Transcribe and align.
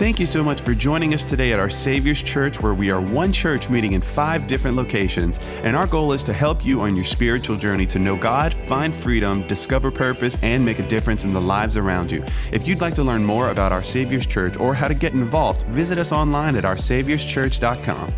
Thank 0.00 0.18
you 0.18 0.24
so 0.24 0.42
much 0.42 0.62
for 0.62 0.72
joining 0.72 1.12
us 1.12 1.28
today 1.28 1.52
at 1.52 1.60
our 1.60 1.68
Savior's 1.68 2.22
Church, 2.22 2.62
where 2.62 2.72
we 2.72 2.90
are 2.90 3.02
one 3.02 3.34
church 3.34 3.68
meeting 3.68 3.92
in 3.92 4.00
five 4.00 4.46
different 4.46 4.74
locations. 4.74 5.38
And 5.62 5.76
our 5.76 5.86
goal 5.86 6.14
is 6.14 6.22
to 6.22 6.32
help 6.32 6.64
you 6.64 6.80
on 6.80 6.94
your 6.94 7.04
spiritual 7.04 7.58
journey 7.58 7.84
to 7.88 7.98
know 7.98 8.16
God, 8.16 8.54
find 8.54 8.94
freedom, 8.94 9.46
discover 9.46 9.90
purpose, 9.90 10.42
and 10.42 10.64
make 10.64 10.78
a 10.78 10.88
difference 10.88 11.24
in 11.24 11.34
the 11.34 11.40
lives 11.42 11.76
around 11.76 12.10
you. 12.10 12.24
If 12.50 12.66
you'd 12.66 12.80
like 12.80 12.94
to 12.94 13.04
learn 13.04 13.26
more 13.26 13.50
about 13.50 13.72
our 13.72 13.82
Savior's 13.82 14.26
Church 14.26 14.56
or 14.56 14.72
how 14.72 14.88
to 14.88 14.94
get 14.94 15.12
involved, 15.12 15.66
visit 15.66 15.98
us 15.98 16.12
online 16.12 16.56
at 16.56 16.64
oursaviorschurch.com. 16.64 18.14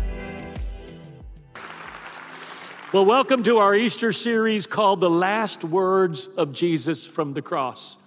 Well, 2.93 3.05
welcome 3.05 3.43
to 3.43 3.57
our 3.57 3.75
Easter 3.75 4.13
series 4.13 4.67
called 4.67 5.01
The 5.01 5.09
Last 5.09 5.65
Words 5.65 6.29
of 6.37 6.53
Jesus 6.53 7.05
from 7.05 7.33
the 7.33 7.41
Cross. 7.41 7.97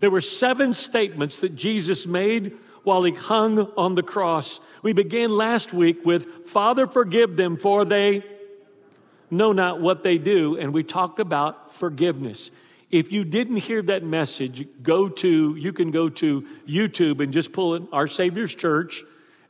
There 0.00 0.10
were 0.10 0.22
seven 0.22 0.72
statements 0.72 1.40
that 1.40 1.54
Jesus 1.54 2.06
made 2.06 2.56
while 2.86 3.02
he 3.02 3.10
hung 3.10 3.58
on 3.76 3.96
the 3.96 4.02
cross. 4.02 4.60
We 4.80 4.92
began 4.92 5.36
last 5.36 5.72
week 5.72 6.04
with, 6.04 6.46
Father, 6.46 6.86
forgive 6.86 7.36
them, 7.36 7.56
for 7.56 7.84
they 7.84 8.22
know 9.28 9.50
not 9.50 9.80
what 9.80 10.04
they 10.04 10.18
do. 10.18 10.56
And 10.56 10.72
we 10.72 10.84
talked 10.84 11.18
about 11.18 11.74
forgiveness. 11.74 12.52
If 12.92 13.10
you 13.10 13.24
didn't 13.24 13.56
hear 13.56 13.82
that 13.82 14.04
message, 14.04 14.68
go 14.84 15.08
to, 15.08 15.56
you 15.56 15.72
can 15.72 15.90
go 15.90 16.08
to 16.10 16.46
YouTube 16.64 17.20
and 17.20 17.32
just 17.32 17.52
pull 17.52 17.74
in 17.74 17.88
Our 17.92 18.06
Savior's 18.06 18.54
Church, 18.54 19.02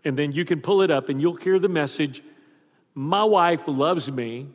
and 0.02 0.18
then 0.18 0.32
you 0.32 0.46
can 0.46 0.62
pull 0.62 0.80
it 0.80 0.90
up 0.90 1.10
and 1.10 1.20
you'll 1.20 1.36
hear 1.36 1.58
the 1.58 1.68
message. 1.68 2.22
My 2.94 3.24
wife 3.24 3.64
loves 3.66 4.10
me, 4.10 4.46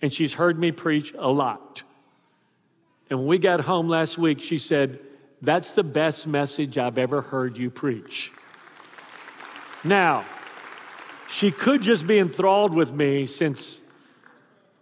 and 0.00 0.12
she's 0.12 0.32
heard 0.32 0.56
me 0.60 0.70
preach 0.70 1.12
a 1.18 1.28
lot. 1.28 1.82
And 3.10 3.18
when 3.18 3.26
we 3.26 3.38
got 3.38 3.58
home 3.62 3.88
last 3.88 4.16
week, 4.16 4.40
she 4.40 4.58
said, 4.58 5.00
that's 5.42 5.72
the 5.72 5.82
best 5.82 6.26
message 6.26 6.78
I've 6.78 6.98
ever 6.98 7.20
heard 7.20 7.58
you 7.58 7.68
preach. 7.68 8.30
Now, 9.82 10.24
she 11.28 11.50
could 11.50 11.82
just 11.82 12.06
be 12.06 12.18
enthralled 12.18 12.72
with 12.72 12.92
me 12.92 13.26
since 13.26 13.80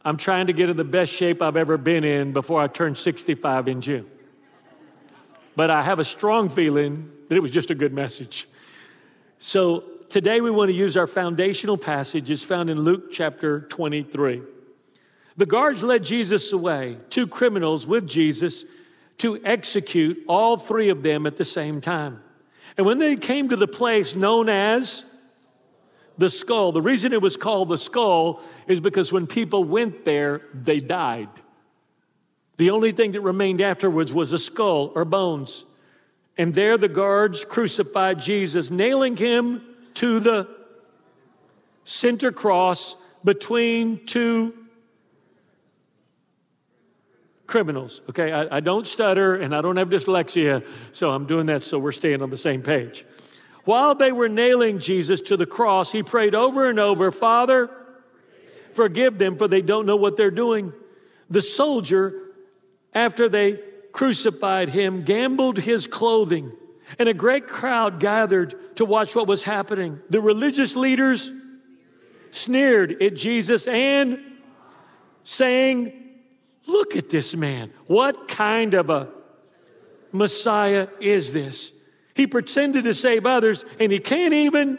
I'm 0.04 0.18
trying 0.18 0.48
to 0.48 0.52
get 0.52 0.68
in 0.68 0.76
the 0.76 0.84
best 0.84 1.12
shape 1.12 1.40
I've 1.40 1.56
ever 1.56 1.78
been 1.78 2.04
in 2.04 2.32
before 2.32 2.60
I 2.60 2.66
turn 2.66 2.94
65 2.94 3.68
in 3.68 3.80
June. 3.80 4.06
But 5.56 5.70
I 5.70 5.82
have 5.82 5.98
a 5.98 6.04
strong 6.04 6.50
feeling 6.50 7.10
that 7.28 7.36
it 7.36 7.40
was 7.40 7.50
just 7.50 7.70
a 7.70 7.74
good 7.74 7.94
message. 7.94 8.46
So 9.38 9.84
today 10.10 10.42
we 10.42 10.50
want 10.50 10.68
to 10.68 10.74
use 10.74 10.96
our 10.96 11.06
foundational 11.06 11.78
passage 11.78 12.28
is 12.28 12.42
found 12.42 12.68
in 12.68 12.82
Luke 12.82 13.10
chapter 13.10 13.62
23. 13.62 14.42
The 15.36 15.46
guards 15.46 15.82
led 15.82 16.04
Jesus 16.04 16.52
away, 16.52 16.98
two 17.08 17.26
criminals 17.26 17.86
with 17.86 18.06
Jesus 18.06 18.64
to 19.20 19.40
execute 19.44 20.22
all 20.28 20.56
three 20.56 20.88
of 20.88 21.02
them 21.02 21.26
at 21.26 21.36
the 21.36 21.44
same 21.44 21.80
time. 21.80 22.22
And 22.76 22.86
when 22.86 22.98
they 22.98 23.16
came 23.16 23.48
to 23.50 23.56
the 23.56 23.66
place 23.66 24.14
known 24.14 24.48
as 24.48 25.04
the 26.18 26.30
skull, 26.30 26.72
the 26.72 26.82
reason 26.82 27.12
it 27.12 27.22
was 27.22 27.36
called 27.36 27.68
the 27.68 27.78
skull 27.78 28.42
is 28.66 28.80
because 28.80 29.12
when 29.12 29.26
people 29.26 29.64
went 29.64 30.04
there, 30.04 30.42
they 30.54 30.80
died. 30.80 31.28
The 32.56 32.70
only 32.70 32.92
thing 32.92 33.12
that 33.12 33.22
remained 33.22 33.60
afterwards 33.60 34.12
was 34.12 34.32
a 34.32 34.38
skull 34.38 34.92
or 34.94 35.04
bones. 35.04 35.64
And 36.36 36.54
there 36.54 36.76
the 36.76 36.88
guards 36.88 37.44
crucified 37.44 38.20
Jesus, 38.20 38.70
nailing 38.70 39.16
him 39.16 39.62
to 39.94 40.20
the 40.20 40.48
center 41.84 42.32
cross 42.32 42.96
between 43.24 44.06
two 44.06 44.54
criminals. 47.50 48.00
Okay, 48.08 48.32
I, 48.32 48.58
I, 48.58 48.60
don't 48.60 48.86
stutter 48.86 49.34
and 49.34 49.54
I 49.54 49.60
don't 49.60 49.76
have 49.76 49.88
dyslexia, 49.88 50.64
so 50.92 51.10
I'm 51.10 51.26
doing 51.26 51.46
that 51.46 51.64
so 51.64 51.80
we're 51.80 51.90
staying 51.90 52.22
on 52.22 52.30
the 52.30 52.38
same 52.38 52.62
page. 52.62 53.04
While 53.64 53.96
they 53.96 54.12
were 54.12 54.28
nailing 54.28 54.78
Jesus 54.78 55.20
to 55.22 55.36
the 55.36 55.46
cross, 55.46 55.90
he 55.90 56.04
prayed 56.04 56.36
over 56.36 56.70
and 56.70 56.78
over, 56.78 57.10
Father, 57.10 57.68
forgive 58.72 59.18
them, 59.18 59.36
for 59.36 59.48
they 59.48 59.62
don't 59.62 59.84
know 59.84 59.96
what 59.96 60.16
they're 60.16 60.30
doing. 60.30 60.72
The 61.28 61.42
soldier, 61.42 62.14
after 62.94 63.28
they 63.28 63.58
crucified 63.92 64.68
him, 64.68 65.02
gambled 65.02 65.58
his 65.58 65.88
clothing, 65.88 66.52
and 67.00 67.08
a 67.08 67.14
great 67.14 67.48
crowd 67.48 67.98
gathered 67.98 68.76
to 68.76 68.84
watch 68.84 69.16
what 69.16 69.26
was 69.26 69.42
happening. 69.42 69.98
The 70.08 70.20
religious 70.20 70.76
leaders 70.76 71.32
sneered 72.30 73.02
at 73.02 73.16
Jesus 73.16 73.66
and 73.66 74.20
saying, 75.24 75.99
Look 76.70 76.94
at 76.94 77.08
this 77.08 77.34
man. 77.34 77.72
What 77.88 78.28
kind 78.28 78.74
of 78.74 78.90
a 78.90 79.08
Messiah 80.12 80.86
is 81.00 81.32
this? 81.32 81.72
He 82.14 82.28
pretended 82.28 82.84
to 82.84 82.94
save 82.94 83.26
others 83.26 83.64
and 83.80 83.90
he 83.90 83.98
can't 83.98 84.32
even. 84.32 84.78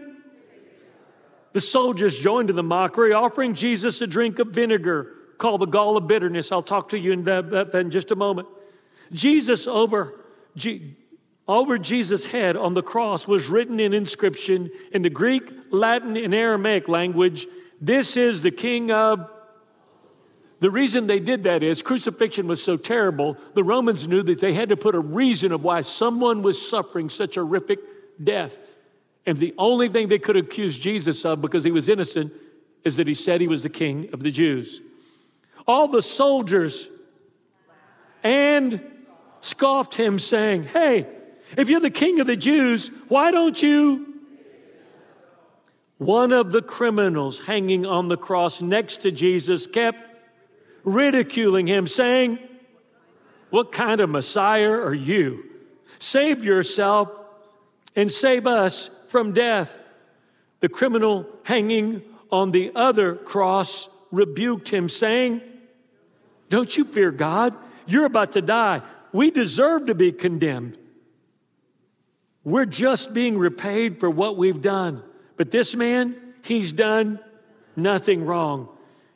The 1.52 1.60
soldiers 1.60 2.18
joined 2.18 2.50
in 2.50 2.56
the 2.56 2.64
mockery, 2.64 3.12
offering 3.12 3.56
Jesus 3.56 4.00
a 4.00 4.08
drink 4.08 4.40
of 4.40 4.48
vinegar 4.48 5.14
called 5.38 5.60
the 5.60 5.66
gall 5.66 5.98
of 5.98 6.08
bitterness. 6.08 6.54
I'll 6.54 6.62
talk 6.62 6.90
to 6.90 6.98
you 6.98 7.12
in 7.12 7.26
that, 7.26 7.72
in 7.74 7.92
just 7.92 8.12
a 8.12 8.16
moment. 8.16 8.48
Jesus 9.12 9.68
over, 9.68 10.14
over 11.46 11.78
Jesus' 11.78 12.26
head 12.26 12.56
on 12.56 12.74
the 12.74 12.84
cross 12.84 13.28
was 13.28 13.50
written 13.50 13.82
in 13.82 13.94
inscription 13.94 14.70
in 14.94 15.02
the 15.02 15.10
Greek, 15.10 15.52
Latin, 15.72 16.16
and 16.16 16.34
Aramaic 16.34 16.88
language. 16.88 17.48
This 17.82 18.16
is 18.16 18.44
the 18.44 18.52
King 18.52 18.92
of 18.92 19.30
the 20.62 20.70
reason 20.70 21.08
they 21.08 21.20
did 21.20 21.44
that 21.44 21.64
is 21.64 21.82
crucifixion 21.82 22.46
was 22.46 22.62
so 22.62 22.78
terrible, 22.78 23.36
the 23.56 23.64
Romans 23.64 24.08
knew 24.08 24.22
that 24.22 24.40
they 24.40 24.54
had 24.54 24.70
to 24.70 24.78
put 24.78 24.94
a 24.94 25.00
reason 25.00 25.52
of 25.52 25.64
why 25.64 25.82
someone 25.82 26.44
was 26.44 26.70
suffering 26.70 27.10
such 27.10 27.34
horrific 27.34 27.80
death. 28.24 28.60
And 29.26 29.40
the 29.40 29.56
only 29.58 29.90
thing 29.90 30.08
they 30.08 30.20
could 30.20 30.38
accuse 30.38 30.78
Jesus 30.78 31.26
of, 31.26 31.42
because 31.42 31.64
he 31.64 31.72
was 31.72 31.90
innocent, 31.90 32.32
is 32.84 32.98
that 32.98 33.08
he 33.08 33.16
said 33.16 33.42
he 33.42 33.48
was 33.48 33.64
the 33.64 33.70
king 33.70 34.12
of 34.14 34.20
the 34.20 34.30
Jews. 34.30 34.82
All 35.66 35.88
the 35.88 36.04
soldiers 36.04 36.88
and 38.24 38.82
scoffed 39.42 39.96
him, 39.96 40.20
saying, 40.20 40.66
Hey, 40.66 41.08
if 41.58 41.70
you're 41.70 41.80
the 41.80 41.90
king 41.90 42.20
of 42.20 42.28
the 42.28 42.38
Jews, 42.38 42.92
why 43.08 43.32
don't 43.32 43.60
you? 43.60 44.14
One 45.98 46.32
of 46.32 46.52
the 46.52 46.62
criminals 46.62 47.40
hanging 47.40 47.88
on 47.88 48.10
the 48.10 48.18
cross 48.18 48.62
next 48.62 49.02
to 49.02 49.12
Jesus 49.12 49.66
kept 49.66 50.11
ridiculing 50.84 51.68
him, 51.68 51.88
saying, 51.88 52.40
What 53.50 53.72
kind 53.72 54.02
of 54.02 54.10
Messiah 54.10 54.72
are 54.72 54.94
you? 54.94 55.46
Save 56.00 56.44
yourself 56.44 57.10
and 57.96 58.12
save 58.12 58.48
us 58.48 58.90
from 59.08 59.34
death. 59.34 59.78
The 60.62 60.70
criminal 60.70 61.28
hanging 61.44 62.04
on 62.32 62.52
the 62.52 62.72
other 62.76 63.16
cross 63.16 63.90
rebuked 64.12 64.70
him, 64.70 64.90
saying, 64.90 65.42
Don't 66.50 66.76
you 66.76 66.86
fear 66.86 67.12
God? 67.12 67.54
You're 67.86 68.06
about 68.06 68.34
to 68.34 68.42
die. 68.42 68.82
We 69.12 69.32
deserve 69.32 69.88
to 69.88 69.96
be 69.96 70.12
condemned. 70.12 70.78
We're 72.44 72.66
just 72.66 73.14
being 73.14 73.38
repaid 73.38 74.00
for 74.00 74.10
what 74.10 74.38
we've 74.38 74.62
done. 74.62 75.04
But 75.38 75.52
this 75.52 75.76
man, 75.76 76.16
he's 76.44 76.72
done 76.72 77.20
nothing 77.76 78.26
wrong. 78.26 78.70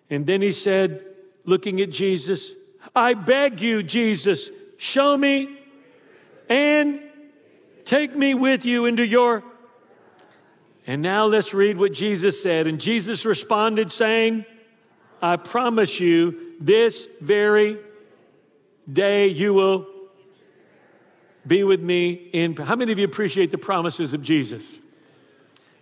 And 0.10 0.26
then 0.26 0.42
he 0.42 0.52
said, 0.52 1.06
looking 1.46 1.82
at 1.82 1.92
Jesus. 1.92 2.52
I 2.96 3.14
beg 3.14 3.62
you, 3.62 3.84
Jesus, 3.84 4.50
show 4.78 5.18
me 5.18 5.58
and 6.50 7.02
take 7.86 8.16
me 8.16 8.34
with 8.34 8.66
you 8.66 8.86
into 8.86 9.06
your. 9.06 9.44
And 10.88 11.02
now 11.02 11.26
let's 11.26 11.54
read 11.54 11.78
what 11.78 11.94
Jesus 11.94 12.42
said. 12.42 12.68
And 12.68 12.80
Jesus 12.80 13.26
responded, 13.26 13.92
saying, 13.92 14.46
I 15.22 15.38
promise 15.38 16.00
you, 16.00 16.56
this 16.60 17.08
very 17.22 17.80
day 18.92 19.28
you 19.28 19.54
will 19.54 19.88
be 21.48 21.64
with 21.64 21.82
me 21.82 22.12
in. 22.12 22.56
How 22.56 22.76
many 22.76 22.92
of 22.92 23.00
you 23.00 23.06
appreciate 23.06 23.52
the 23.52 23.58
promises 23.58 24.14
of 24.14 24.22
Jesus? 24.22 24.80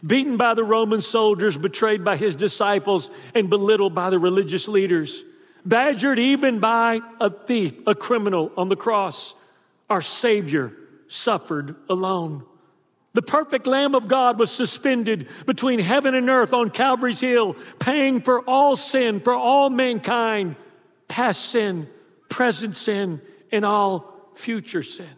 Beaten 0.05 0.37
by 0.37 0.53
the 0.53 0.63
Roman 0.63 1.01
soldiers, 1.01 1.57
betrayed 1.57 2.03
by 2.03 2.17
his 2.17 2.35
disciples, 2.35 3.09
and 3.33 3.49
belittled 3.49 3.95
by 3.95 4.09
the 4.09 4.19
religious 4.19 4.67
leaders 4.67 5.23
badgered 5.65 6.19
even 6.19 6.59
by 6.59 7.01
a 7.19 7.29
thief, 7.29 7.73
a 7.87 7.95
criminal 7.95 8.51
on 8.57 8.69
the 8.69 8.75
cross. 8.75 9.35
Our 9.89 10.01
Savior 10.01 10.73
suffered 11.07 11.75
alone. 11.89 12.43
The 13.13 13.21
perfect 13.21 13.67
Lamb 13.67 13.93
of 13.93 14.07
God 14.07 14.39
was 14.39 14.51
suspended 14.51 15.29
between 15.45 15.79
heaven 15.79 16.15
and 16.15 16.29
earth 16.29 16.51
on 16.51 16.71
Calvary's 16.71 17.19
Hill, 17.19 17.55
paying 17.77 18.21
for 18.21 18.41
all 18.41 18.75
sin, 18.75 19.19
for 19.19 19.35
all 19.35 19.69
mankind, 19.69 20.55
past 21.07 21.45
sin, 21.51 21.87
present 22.29 22.75
sin, 22.75 23.21
and 23.51 23.63
all 23.63 24.31
future 24.33 24.81
sin. 24.81 25.09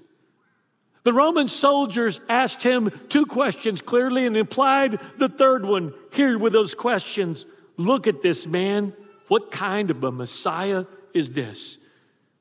The 1.04 1.14
Roman 1.14 1.48
soldiers 1.48 2.20
asked 2.28 2.64
him 2.64 2.92
two 3.08 3.26
questions 3.26 3.82
clearly 3.82 4.26
and 4.26 4.36
implied 4.36 5.00
the 5.18 5.30
third 5.30 5.64
one. 5.64 5.94
Here 6.12 6.38
were 6.38 6.50
those 6.50 6.76
questions. 6.76 7.46
Look 7.78 8.08
at 8.08 8.22
this 8.22 8.46
man. 8.46 8.94
What 9.28 9.52
kind 9.52 9.92
of 9.92 10.04
a 10.04 10.12
Messiah 10.12 10.86
is 11.14 11.32
this? 11.32 11.78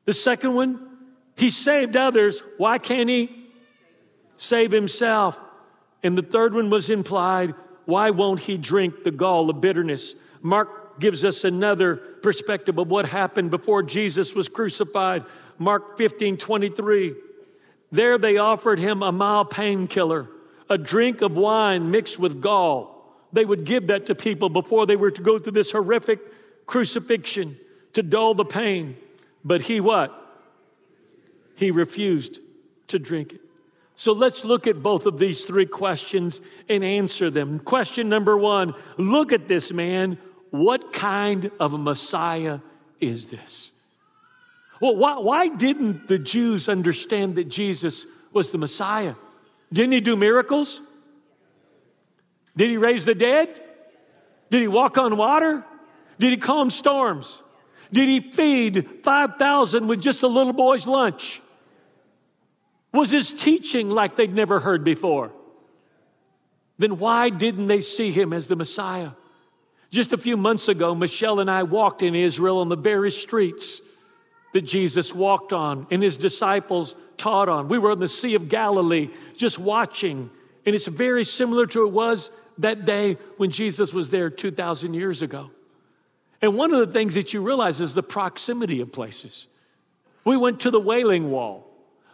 The 0.04 0.12
second 0.12 0.54
one, 0.54 0.88
he 1.36 1.50
saved 1.50 1.96
others. 1.96 2.42
Why 2.58 2.78
can't 2.78 3.08
he 3.08 3.48
save 4.36 4.70
himself? 4.70 5.38
And 6.02 6.18
the 6.18 6.22
third 6.22 6.54
one 6.54 6.70
was 6.70 6.90
implied 6.90 7.54
why 7.86 8.10
won't 8.10 8.40
he 8.40 8.56
drink 8.56 9.04
the 9.04 9.10
gall 9.10 9.50
of 9.50 9.60
bitterness? 9.60 10.14
Mark 10.40 10.98
gives 11.00 11.24
us 11.24 11.44
another 11.44 11.96
perspective 11.96 12.78
of 12.78 12.88
what 12.88 13.06
happened 13.06 13.50
before 13.50 13.82
Jesus 13.82 14.34
was 14.34 14.48
crucified. 14.48 15.24
Mark 15.58 15.98
15 15.98 16.36
23. 16.36 17.14
There 17.92 18.18
they 18.18 18.38
offered 18.38 18.78
him 18.78 19.02
a 19.02 19.12
mild 19.12 19.50
painkiller, 19.50 20.28
a 20.68 20.78
drink 20.78 21.20
of 21.22 21.36
wine 21.36 21.90
mixed 21.90 22.18
with 22.18 22.40
gall. 22.40 22.90
They 23.32 23.44
would 23.44 23.64
give 23.64 23.88
that 23.88 24.06
to 24.06 24.14
people 24.14 24.48
before 24.48 24.86
they 24.86 24.96
were 24.96 25.10
to 25.10 25.22
go 25.22 25.38
through 25.38 25.52
this 25.52 25.72
horrific 25.72 26.20
crucifixion 26.66 27.56
to 27.92 28.02
dull 28.02 28.34
the 28.34 28.44
pain. 28.44 28.96
But 29.44 29.62
he 29.62 29.80
what? 29.80 30.12
He 31.56 31.70
refused 31.70 32.40
to 32.88 32.98
drink 32.98 33.34
it. 33.34 33.40
So 33.96 34.12
let's 34.12 34.44
look 34.44 34.66
at 34.66 34.82
both 34.82 35.06
of 35.06 35.18
these 35.18 35.44
three 35.44 35.66
questions 35.66 36.40
and 36.68 36.82
answer 36.82 37.30
them. 37.30 37.60
Question 37.60 38.08
number 38.08 38.36
one 38.36 38.74
look 38.98 39.32
at 39.32 39.46
this 39.48 39.72
man. 39.72 40.18
What 40.50 40.92
kind 40.92 41.50
of 41.58 41.74
a 41.74 41.78
Messiah 41.78 42.60
is 43.00 43.30
this? 43.30 43.72
Well, 44.80 44.96
why, 44.96 45.18
why 45.18 45.48
didn't 45.48 46.08
the 46.08 46.18
Jews 46.18 46.68
understand 46.68 47.36
that 47.36 47.48
Jesus 47.48 48.06
was 48.32 48.52
the 48.52 48.58
Messiah? 48.58 49.14
Didn't 49.72 49.92
he 49.92 50.00
do 50.00 50.16
miracles? 50.16 50.80
Did 52.56 52.70
he 52.70 52.76
raise 52.76 53.04
the 53.04 53.14
dead? 53.14 53.48
Did 54.50 54.60
he 54.60 54.68
walk 54.68 54.98
on 54.98 55.16
water? 55.16 55.64
Did 56.24 56.30
he 56.30 56.36
calm 56.38 56.70
storms? 56.70 57.42
Did 57.92 58.08
he 58.08 58.30
feed 58.30 59.02
5,000 59.02 59.86
with 59.86 60.00
just 60.00 60.22
a 60.22 60.26
little 60.26 60.54
boy's 60.54 60.86
lunch? 60.86 61.42
Was 62.94 63.10
his 63.10 63.30
teaching 63.30 63.90
like 63.90 64.16
they'd 64.16 64.34
never 64.34 64.58
heard 64.58 64.84
before? 64.84 65.32
Then 66.78 66.96
why 66.98 67.28
didn't 67.28 67.66
they 67.66 67.82
see 67.82 68.10
him 68.10 68.32
as 68.32 68.48
the 68.48 68.56
Messiah? 68.56 69.10
Just 69.90 70.14
a 70.14 70.16
few 70.16 70.38
months 70.38 70.68
ago, 70.68 70.94
Michelle 70.94 71.40
and 71.40 71.50
I 71.50 71.64
walked 71.64 72.00
in 72.00 72.14
Israel 72.14 72.60
on 72.60 72.70
the 72.70 72.74
very 72.74 73.10
streets 73.10 73.82
that 74.54 74.62
Jesus 74.62 75.14
walked 75.14 75.52
on 75.52 75.86
and 75.90 76.02
his 76.02 76.16
disciples 76.16 76.96
taught 77.18 77.50
on. 77.50 77.68
We 77.68 77.76
were 77.76 77.90
on 77.90 78.00
the 78.00 78.08
Sea 78.08 78.34
of 78.34 78.48
Galilee 78.48 79.10
just 79.36 79.58
watching, 79.58 80.30
and 80.64 80.74
it's 80.74 80.86
very 80.86 81.24
similar 81.24 81.66
to 81.66 81.86
it 81.86 81.92
was 81.92 82.30
that 82.56 82.86
day 82.86 83.18
when 83.36 83.50
Jesus 83.50 83.92
was 83.92 84.08
there 84.08 84.30
2,000 84.30 84.94
years 84.94 85.20
ago. 85.20 85.50
And 86.44 86.56
one 86.56 86.74
of 86.74 86.86
the 86.86 86.92
things 86.92 87.14
that 87.14 87.32
you 87.32 87.40
realize 87.40 87.80
is 87.80 87.94
the 87.94 88.02
proximity 88.02 88.82
of 88.82 88.92
places. 88.92 89.46
We 90.26 90.36
went 90.36 90.60
to 90.60 90.70
the 90.70 90.78
Wailing 90.78 91.30
Wall. 91.30 91.66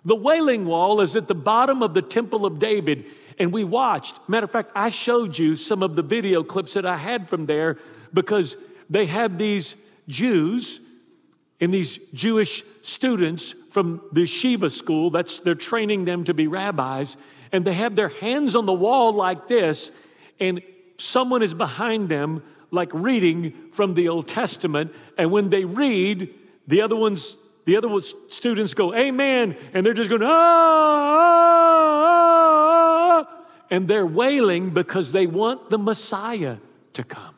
The 0.05 0.15
Wailing 0.15 0.67
Wall 0.67 1.01
is 1.01 1.17
at 1.17 1.27
the 1.27 1.35
bottom 1.35 1.83
of 1.83 1.95
the 1.95 2.03
Temple 2.03 2.47
of 2.47 2.61
David, 2.61 3.07
and 3.41 3.53
we 3.53 3.65
watched. 3.65 4.21
Matter 4.29 4.45
of 4.45 4.53
fact, 4.53 4.71
I 4.77 4.91
showed 4.91 5.37
you 5.37 5.57
some 5.57 5.83
of 5.83 5.97
the 5.97 6.03
video 6.03 6.45
clips 6.45 6.75
that 6.75 6.87
I 6.87 6.97
had 6.97 7.29
from 7.29 7.47
there 7.47 7.79
because 8.15 8.57
they 8.89 9.07
have 9.07 9.37
these 9.37 9.75
Jews 10.07 10.79
and 11.61 11.75
these 11.75 11.99
Jewish 12.15 12.63
students 12.83 13.57
from 13.71 14.01
the 14.13 14.21
yeshiva 14.21 14.71
school. 14.71 15.11
That's 15.11 15.41
they're 15.41 15.57
training 15.57 16.05
them 16.05 16.23
to 16.27 16.35
be 16.35 16.47
rabbis, 16.47 17.17
and 17.51 17.65
they 17.65 17.75
have 17.75 17.97
their 17.97 18.11
hands 18.11 18.55
on 18.55 18.65
the 18.65 18.73
wall 18.73 19.13
like 19.13 19.49
this, 19.49 19.91
and 20.39 20.63
someone 20.99 21.43
is 21.43 21.53
behind 21.53 22.09
them, 22.09 22.45
like 22.71 22.91
reading 22.93 23.71
from 23.73 23.95
the 23.95 24.09
Old 24.09 24.29
Testament. 24.29 24.95
And 25.19 25.31
when 25.31 25.51
they 25.51 25.65
read, 25.65 26.35
the 26.67 26.83
other 26.83 26.97
ones 26.97 27.37
the 27.65 27.77
other 27.77 28.01
students 28.29 28.75
go, 28.75 28.95
Amen. 28.95 29.57
And 29.73 29.85
they're 29.87 29.95
just 29.95 30.11
going, 30.11 30.23
ah, 30.23 30.29
ah, 30.29 32.01
ah, 33.23 33.45
and 33.71 33.87
they're 33.87 34.07
wailing 34.07 34.71
because 34.71 35.13
they 35.13 35.27
want 35.27 35.71
the 35.71 35.79
Messiah 35.79 36.57
to 36.95 37.05
come. 37.05 37.35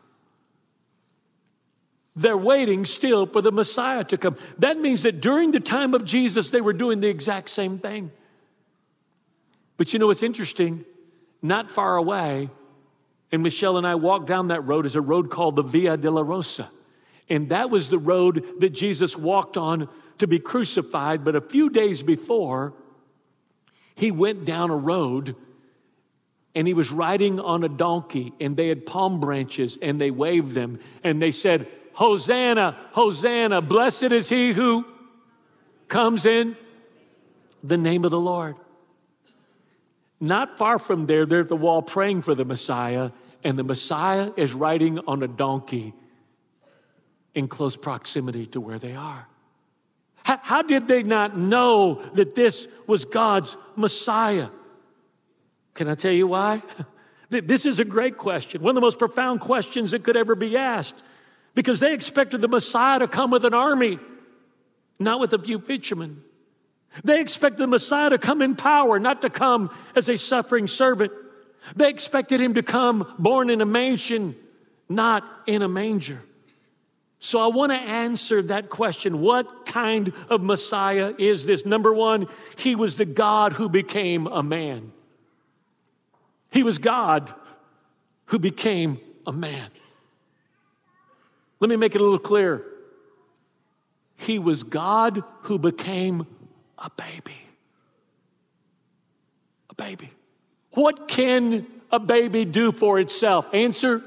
They're 2.15 2.37
waiting 2.37 2.87
still 2.87 3.27
for 3.27 3.41
the 3.43 3.53
Messiah 3.53 4.05
to 4.05 4.19
come. 4.19 4.37
That 4.59 4.79
means 4.79 5.03
that 5.03 5.21
during 5.21 5.53
the 5.53 5.61
time 5.61 5.95
of 5.95 6.05
Jesus, 6.05 6.51
they 6.51 6.61
were 6.61 6.73
doing 6.75 7.01
the 7.01 7.09
exact 7.09 7.51
same 7.51 7.79
thing. 7.79 8.11
But 9.77 9.93
you 9.93 9.99
know 9.99 10.07
what's 10.07 10.23
interesting? 10.23 10.85
Not 11.41 11.71
far 11.71 11.97
away, 11.97 12.51
and 13.33 13.43
Michelle 13.43 13.79
and 13.79 13.87
I 13.87 13.95
walked 13.95 14.27
down 14.27 14.49
that 14.49 14.61
road, 14.61 14.85
is 14.85 14.95
a 14.95 15.01
road 15.01 15.31
called 15.31 15.57
the 15.57 15.63
Via 15.63 15.97
Dolorosa. 15.97 16.69
And 17.29 17.49
that 17.49 17.71
was 17.71 17.89
the 17.89 17.99
road 17.99 18.45
that 18.61 18.71
Jesus 18.71 19.17
walked 19.17 19.57
on 19.57 19.89
to 20.19 20.27
be 20.27 20.39
crucified, 20.39 21.25
but 21.25 21.35
a 21.35 21.41
few 21.41 21.71
days 21.71 22.03
before, 22.03 22.75
he 23.95 24.11
went 24.11 24.45
down 24.45 24.71
a 24.71 24.77
road 24.77 25.35
and 26.55 26.67
he 26.67 26.75
was 26.75 26.93
riding 26.93 27.41
on 27.41 27.65
a 27.65 27.69
donkey, 27.69 28.35
and 28.39 28.57
they 28.59 28.69
had 28.69 28.85
palm 28.85 29.21
branches 29.21 29.79
and 29.81 29.99
they 29.99 30.11
waved 30.11 30.53
them 30.53 30.79
and 31.03 31.21
they 31.21 31.33
said, 31.33 31.67
Hosanna, 31.95 32.77
Hosanna, 32.93 33.63
blessed 33.63 34.13
is 34.13 34.29
he 34.29 34.53
who 34.53 34.85
comes 35.89 36.27
in 36.27 36.57
the 37.63 37.79
name 37.79 38.05
of 38.05 38.11
the 38.11 38.21
Lord. 38.21 38.57
Not 40.21 40.59
far 40.59 40.79
from 40.79 41.07
there, 41.07 41.27
they're 41.27 41.41
at 41.41 41.49
the 41.49 41.57
wall 41.57 41.83
praying 41.83 42.23
for 42.23 42.35
the 42.35 42.45
Messiah, 42.45 43.11
and 43.45 43.59
the 43.59 43.65
Messiah 43.65 44.31
is 44.37 44.55
riding 44.55 44.99
on 45.01 45.23
a 45.23 45.29
donkey 45.29 45.95
in 47.35 47.49
close 47.49 47.77
proximity 47.77 48.47
to 48.47 48.61
where 48.61 48.79
they 48.79 48.95
are. 48.95 49.27
How, 50.25 50.39
how 50.43 50.63
did 50.63 50.87
they 50.87 51.03
not 51.03 51.37
know 51.37 52.03
that 52.15 52.35
this 52.35 52.69
was 52.87 53.05
God's 53.05 53.57
Messiah? 53.75 54.49
Can 55.75 55.89
I 55.89 55.95
tell 55.95 56.13
you 56.13 56.27
why? 56.27 56.63
This 57.31 57.65
is 57.65 57.81
a 57.81 57.85
great 57.87 58.19
question, 58.19 58.61
one 58.61 58.73
of 58.73 58.75
the 58.75 58.83
most 58.83 58.99
profound 58.99 59.41
questions 59.41 59.93
that 59.93 60.05
could 60.05 60.19
ever 60.19 60.35
be 60.35 60.55
asked, 60.55 61.03
because 61.55 61.81
they 61.81 61.95
expected 61.95 62.43
the 62.43 62.49
Messiah 62.49 62.99
to 62.99 63.09
come 63.09 63.31
with 63.31 63.47
an 63.47 63.55
army, 63.55 63.99
not 64.99 65.19
with 65.19 65.33
a 65.33 65.39
few 65.39 65.59
fishermen. 65.59 66.23
They 67.05 67.23
expected 67.23 67.59
the 67.59 67.69
Messiah 67.69 68.11
to 68.11 68.19
come 68.19 68.43
in 68.43 68.55
power, 68.55 68.99
not 68.99 69.23
to 69.23 69.31
come 69.31 69.71
as 69.97 70.11
a 70.11 70.19
suffering 70.19 70.69
servant. 70.69 71.11
They 71.77 71.89
expected 71.89 72.41
him 72.41 72.55
to 72.55 72.63
come 72.63 73.15
born 73.19 73.51
in 73.51 73.61
a 73.61 73.67
mansion, 73.67 74.37
not 74.89 75.25
in 75.47 75.63
a 75.63 75.69
manger. 75.69 76.23
So 77.19 77.39
I 77.39 77.47
want 77.47 77.71
to 77.71 77.79
answer 77.79 78.43
that 78.43 78.69
question. 78.69 79.21
What 79.21 79.65
kind 79.65 80.13
of 80.29 80.43
Messiah 80.43 81.15
is 81.17 81.47
this? 81.47 81.65
Number 81.65 81.93
one, 81.93 82.27
he 82.57 82.75
was 82.75 82.97
the 82.97 83.05
God 83.05 83.53
who 83.53 83.69
became 83.69 84.27
a 84.27 84.43
man. 84.43 84.93
He 86.51 86.65
was 86.65 86.79
God 86.79 87.33
who 88.27 88.41
became 88.41 88.99
a 89.25 89.31
man. 89.31 89.71
Let 91.61 91.71
me 91.71 91.77
make 91.77 91.95
it 91.95 92.01
a 92.01 92.05
little 92.05 92.19
clearer. 92.19 92.65
He 94.17 94.41
was 94.41 94.65
God 94.65 95.23
who 95.43 95.61
became 95.61 96.27
a 96.77 96.91
baby. 96.91 97.39
A 99.71 99.75
baby. 99.75 100.11
What 100.73 101.09
can 101.09 101.67
a 101.91 101.99
baby 101.99 102.45
do 102.45 102.73
for 102.73 102.99
itself? 102.99 103.49
Answer 103.53 104.03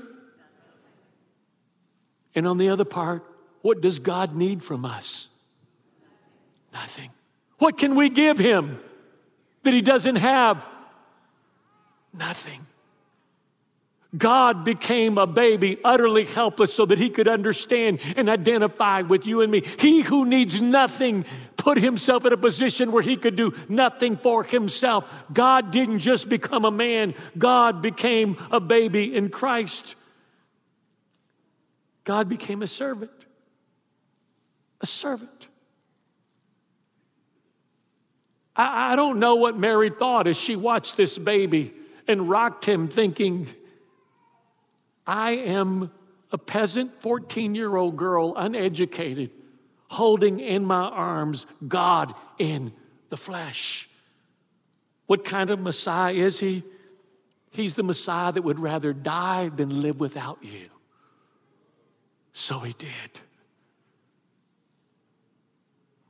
and 2.35 2.45
on 2.45 2.57
the 2.57 2.69
other 2.69 2.85
part, 2.85 3.23
what 3.61 3.81
does 3.81 3.99
God 3.99 4.35
need 4.35 4.61
from 4.61 4.85
us? 4.85 5.29
Nothing. 6.73 7.09
What 7.57 7.77
can 7.77 7.95
we 7.95 8.09
give 8.09 8.37
him 8.37 8.79
that 9.63 9.73
he 9.73 9.81
doesn't 9.81 10.17
have? 10.17 10.65
Nothing. 12.13 12.67
God 14.15 14.63
became 14.63 15.17
a 15.17 15.27
baby, 15.27 15.77
utterly 15.83 16.25
helpless, 16.25 16.73
so 16.73 16.85
that 16.85 16.97
he 16.99 17.09
could 17.09 17.27
understand 17.27 17.99
and 18.15 18.29
identify 18.29 19.01
with 19.01 19.25
you 19.25 19.41
and 19.41 19.51
me. 19.51 19.63
He 19.79 20.01
who 20.01 20.25
needs 20.25 20.61
nothing 20.61 21.25
put 21.57 21.77
himself 21.77 22.25
in 22.25 22.33
a 22.33 22.37
position 22.37 22.91
where 22.91 23.01
he 23.01 23.17
could 23.17 23.35
do 23.35 23.53
nothing 23.67 24.17
for 24.17 24.43
himself. 24.43 25.11
God 25.33 25.71
didn't 25.71 25.99
just 25.99 26.29
become 26.29 26.65
a 26.65 26.71
man, 26.71 27.15
God 27.37 27.81
became 27.81 28.37
a 28.51 28.59
baby 28.59 29.15
in 29.15 29.29
Christ. 29.29 29.95
God 32.03 32.29
became 32.29 32.61
a 32.61 32.67
servant. 32.67 33.11
A 34.81 34.85
servant. 34.85 35.47
I, 38.55 38.93
I, 38.93 38.95
don't 38.95 39.19
know 39.19 39.35
what 39.35 39.57
Mary 39.57 39.89
thought 39.89 40.27
as 40.27 40.37
she 40.37 40.55
watched 40.55 40.95
this 40.95 41.17
baby 41.17 41.73
and 42.07 42.29
rocked 42.29 42.65
him, 42.65 42.87
thinking, 42.87 43.47
I 45.05 45.31
am 45.31 45.91
a 46.31 46.37
peasant 46.37 47.01
14 47.01 47.55
year 47.55 47.75
old 47.75 47.97
girl, 47.97 48.33
uneducated, 48.35 49.31
holding 49.87 50.39
in 50.39 50.65
my 50.65 50.83
arms 50.83 51.45
God 51.67 52.13
in 52.37 52.73
the 53.09 53.17
flesh. 53.17 53.89
What 55.05 55.23
kind 55.23 55.49
of 55.49 55.59
Messiah 55.59 56.13
is 56.13 56.39
he? 56.39 56.63
He's 57.51 57.75
the 57.75 57.83
Messiah 57.83 58.31
that 58.31 58.41
would 58.41 58.59
rather 58.59 58.91
die 58.91 59.49
than 59.49 59.81
live 59.81 59.99
without 59.99 60.43
you. 60.43 60.69
So 62.33 62.59
he 62.59 62.73
did. 62.73 62.89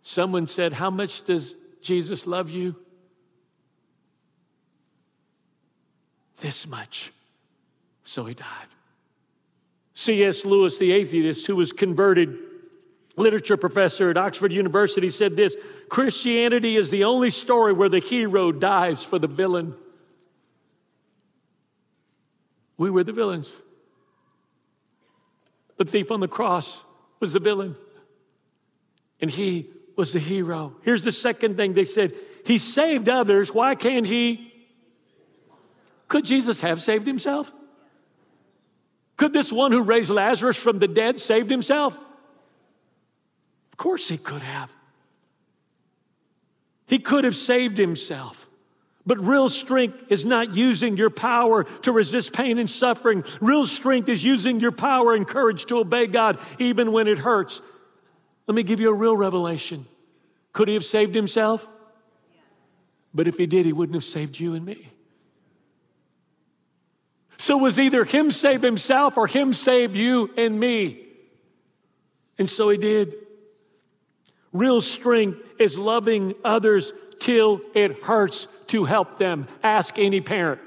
Someone 0.01 0.47
said, 0.47 0.73
How 0.73 0.89
much 0.89 1.23
does 1.23 1.55
Jesus 1.81 2.25
love 2.25 2.49
you? 2.49 2.75
this 6.39 6.67
much. 6.67 7.11
So 8.03 8.25
he 8.25 8.33
died. 8.33 8.67
C.S. 9.95 10.45
Lewis, 10.45 10.77
the 10.77 10.91
atheist 10.91 11.47
who 11.47 11.55
was 11.55 11.71
converted, 11.71 12.37
literature 13.15 13.57
professor 13.57 14.09
at 14.09 14.17
Oxford 14.17 14.51
University, 14.51 15.09
said 15.09 15.35
this 15.35 15.55
Christianity 15.89 16.75
is 16.75 16.91
the 16.91 17.05
only 17.05 17.29
story 17.29 17.73
where 17.73 17.89
the 17.89 17.99
hero 17.99 18.51
dies 18.51 19.03
for 19.03 19.17
the 19.17 19.27
villain. 19.27 19.73
We 22.77 22.91
were 22.91 23.05
the 23.05 23.13
villains. 23.13 23.51
The 25.77 25.85
thief 25.85 26.11
on 26.11 26.19
the 26.19 26.27
cross 26.27 26.81
was 27.21 27.31
the 27.31 27.39
villain, 27.39 27.77
and 29.21 29.31
he 29.31 29.69
was 29.95 30.11
the 30.11 30.19
hero. 30.19 30.75
Here's 30.81 31.03
the 31.03 31.11
second 31.11 31.55
thing 31.55 31.73
they 31.73 31.85
said 31.85 32.13
He 32.45 32.57
saved 32.57 33.07
others. 33.07 33.53
Why 33.53 33.75
can't 33.75 34.05
He? 34.05 34.51
Could 36.09 36.25
Jesus 36.25 36.59
have 36.61 36.81
saved 36.81 37.07
Himself? 37.07 37.51
Could 39.17 39.34
this 39.34 39.51
one 39.51 39.72
who 39.72 39.81
raised 39.81 40.10
Lazarus 40.10 40.57
from 40.57 40.79
the 40.79 40.88
dead 40.88 41.19
saved 41.19 41.50
Himself? 41.50 41.98
Of 43.72 43.77
course 43.77 44.07
He 44.07 44.17
could 44.17 44.41
have. 44.41 44.72
He 46.88 47.00
could 47.00 47.24
have 47.24 47.36
saved 47.36 47.77
Himself. 47.77 48.48
But 49.05 49.19
real 49.19 49.50
strength 49.50 50.03
is 50.10 50.25
not 50.25 50.55
using 50.55 50.98
your 50.98 51.12
power 51.12 51.65
to 51.84 51.91
resist 51.91 52.34
pain 52.34 52.57
and 52.57 52.69
suffering. 52.69 53.24
Real 53.39 53.67
strength 53.67 54.10
is 54.10 54.24
using 54.24 54.60
your 54.60 54.72
power 54.72 55.13
and 55.13 55.27
courage 55.27 55.65
to 55.65 55.77
obey 55.77 56.07
God 56.07 56.39
even 56.57 56.91
when 56.91 57.07
it 57.07 57.19
hurts. 57.19 57.62
Let 58.48 58.55
me 58.55 58.63
give 58.63 58.79
you 58.79 58.89
a 58.89 58.93
real 58.95 59.15
revelation. 59.15 59.86
Could 60.53 60.69
he 60.69 60.74
have 60.74 60.84
saved 60.84 61.13
himself? 61.13 61.67
But 63.13 63.27
if 63.27 63.38
he 63.38 63.45
did, 63.45 63.65
he 63.65 63.74
wouldn't 63.74 63.95
have 63.95 64.03
saved 64.03 64.39
you 64.39 64.55
and 64.55 64.65
me. 64.65 64.89
So 67.38 67.60
it 67.60 67.62
was 67.62 67.80
either 67.80 68.04
him 68.04 68.32
save 68.32 68.62
himself 68.62 69.18
or 69.18 69.27
him 69.27 69.54
save 69.54 69.96
you 69.96 70.32
and 70.38 70.60
me. 70.60 71.06
And 72.38 72.50
so 72.50 72.70
he 72.70 72.77
did. 72.77 73.15
Real 74.54 74.82
strength 74.82 75.39
is 75.60 75.77
loving 75.77 76.34
others 76.44 76.94
till 77.20 77.62
it 77.74 78.04
hurts 78.04 78.48
to 78.68 78.86
help 78.86 79.18
them. 79.18 79.48
Ask 79.63 80.00
any 80.00 80.22
parent. 80.22 80.62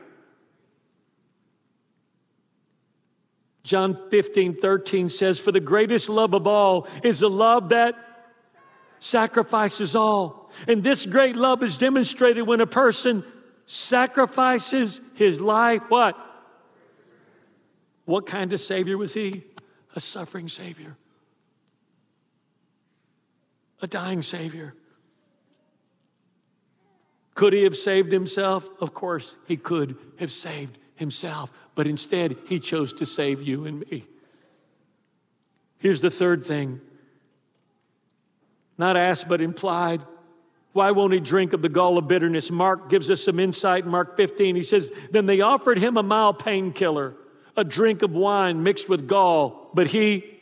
John 3.62 3.98
15, 4.10 4.60
13 4.60 5.10
says, 5.10 5.38
For 5.38 5.52
the 5.52 5.60
greatest 5.60 6.08
love 6.08 6.32
of 6.32 6.46
all 6.46 6.86
is 7.02 7.20
the 7.20 7.28
love 7.28 7.68
that 7.68 7.94
sacrifices 8.98 9.94
all. 9.94 10.50
And 10.66 10.82
this 10.82 11.04
great 11.04 11.36
love 11.36 11.62
is 11.62 11.76
demonstrated 11.76 12.46
when 12.46 12.60
a 12.60 12.66
person 12.66 13.24
sacrifices 13.66 15.00
his 15.14 15.40
life. 15.40 15.82
What? 15.90 16.18
What 18.08 18.24
kind 18.24 18.54
of 18.54 18.60
Savior 18.62 18.96
was 18.96 19.12
he? 19.12 19.42
A 19.94 20.00
suffering 20.00 20.48
Savior, 20.48 20.96
a 23.82 23.86
dying 23.86 24.22
Savior. 24.22 24.72
Could 27.34 27.52
he 27.52 27.64
have 27.64 27.76
saved 27.76 28.10
himself? 28.10 28.66
Of 28.80 28.94
course, 28.94 29.36
he 29.46 29.58
could 29.58 29.94
have 30.16 30.32
saved 30.32 30.78
himself, 30.94 31.52
but 31.74 31.86
instead, 31.86 32.38
he 32.46 32.58
chose 32.58 32.94
to 32.94 33.04
save 33.04 33.42
you 33.42 33.66
and 33.66 33.80
me. 33.90 34.06
Here's 35.76 36.00
the 36.00 36.10
third 36.10 36.46
thing 36.46 36.80
not 38.78 38.96
asked, 38.96 39.28
but 39.28 39.42
implied. 39.42 40.00
Why 40.72 40.92
won't 40.92 41.12
he 41.12 41.20
drink 41.20 41.52
of 41.52 41.60
the 41.60 41.68
gall 41.68 41.98
of 41.98 42.08
bitterness? 42.08 42.50
Mark 42.50 42.88
gives 42.88 43.10
us 43.10 43.22
some 43.22 43.38
insight 43.38 43.84
in 43.84 43.90
Mark 43.90 44.16
15. 44.16 44.56
He 44.56 44.62
says, 44.62 44.90
Then 45.10 45.26
they 45.26 45.42
offered 45.42 45.76
him 45.76 45.98
a 45.98 46.02
mild 46.02 46.38
painkiller, 46.38 47.14
a 47.58 47.64
drink 47.64 48.02
of 48.02 48.12
wine 48.12 48.62
mixed 48.62 48.88
with 48.88 49.06
gall, 49.06 49.70
but 49.74 49.88
he 49.88 50.38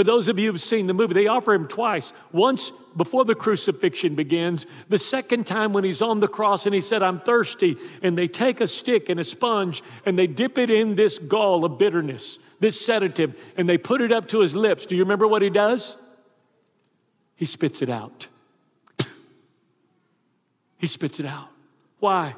for 0.00 0.04
those 0.04 0.28
of 0.28 0.38
you 0.38 0.50
who've 0.50 0.60
seen 0.60 0.86
the 0.86 0.94
movie, 0.94 1.14
they 1.14 1.26
offer 1.26 1.52
him 1.52 1.66
twice. 1.66 2.12
Once 2.32 2.70
before 2.96 3.24
the 3.24 3.34
crucifixion 3.34 4.14
begins, 4.14 4.64
the 4.88 4.98
second 4.98 5.46
time 5.46 5.72
when 5.72 5.84
he's 5.84 6.00
on 6.00 6.20
the 6.20 6.26
cross 6.26 6.64
and 6.64 6.74
he 6.74 6.80
said, 6.80 7.02
I'm 7.02 7.20
thirsty. 7.20 7.76
And 8.00 8.16
they 8.16 8.28
take 8.28 8.60
a 8.60 8.68
stick 8.68 9.08
and 9.08 9.18
a 9.18 9.24
sponge 9.24 9.82
and 10.06 10.18
they 10.18 10.26
dip 10.26 10.58
it 10.58 10.70
in 10.70 10.94
this 10.94 11.18
gall 11.18 11.64
of 11.64 11.76
bitterness, 11.76 12.38
this 12.60 12.80
sedative, 12.80 13.38
and 13.56 13.68
they 13.68 13.78
put 13.78 14.00
it 14.00 14.12
up 14.12 14.28
to 14.28 14.40
his 14.40 14.54
lips. 14.54 14.86
Do 14.86 14.96
you 14.96 15.02
remember 15.02 15.26
what 15.26 15.42
he 15.42 15.50
does? 15.50 15.96
He 17.34 17.44
spits 17.44 17.82
it 17.82 17.90
out. 17.90 18.28
he 20.78 20.86
spits 20.86 21.18
it 21.18 21.26
out. 21.26 21.48
Why? 21.98 22.36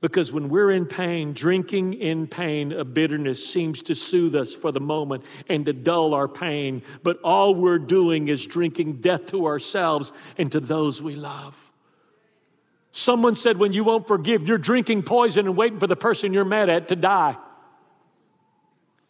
Because 0.00 0.32
when 0.32 0.48
we're 0.48 0.70
in 0.70 0.86
pain, 0.86 1.34
drinking 1.34 1.94
in 1.94 2.26
pain 2.26 2.72
of 2.72 2.94
bitterness 2.94 3.46
seems 3.46 3.82
to 3.82 3.94
soothe 3.94 4.34
us 4.34 4.54
for 4.54 4.72
the 4.72 4.80
moment 4.80 5.24
and 5.46 5.66
to 5.66 5.74
dull 5.74 6.14
our 6.14 6.28
pain. 6.28 6.82
But 7.02 7.20
all 7.22 7.54
we're 7.54 7.78
doing 7.78 8.28
is 8.28 8.46
drinking 8.46 9.02
death 9.02 9.26
to 9.26 9.46
ourselves 9.46 10.12
and 10.38 10.50
to 10.52 10.60
those 10.60 11.02
we 11.02 11.16
love. 11.16 11.54
Someone 12.92 13.36
said, 13.36 13.58
when 13.58 13.74
you 13.74 13.84
won't 13.84 14.08
forgive, 14.08 14.48
you're 14.48 14.58
drinking 14.58 15.02
poison 15.02 15.46
and 15.46 15.56
waiting 15.56 15.78
for 15.78 15.86
the 15.86 15.96
person 15.96 16.32
you're 16.32 16.44
mad 16.46 16.70
at 16.70 16.88
to 16.88 16.96
die. 16.96 17.36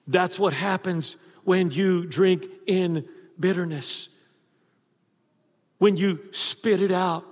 That's 0.08 0.40
what 0.40 0.52
happens 0.52 1.16
when 1.44 1.70
you 1.70 2.04
drink 2.04 2.46
in 2.66 3.08
bitterness. 3.38 4.08
When 5.78 5.96
you 5.96 6.18
spit 6.32 6.82
it 6.82 6.90
out, 6.90 7.24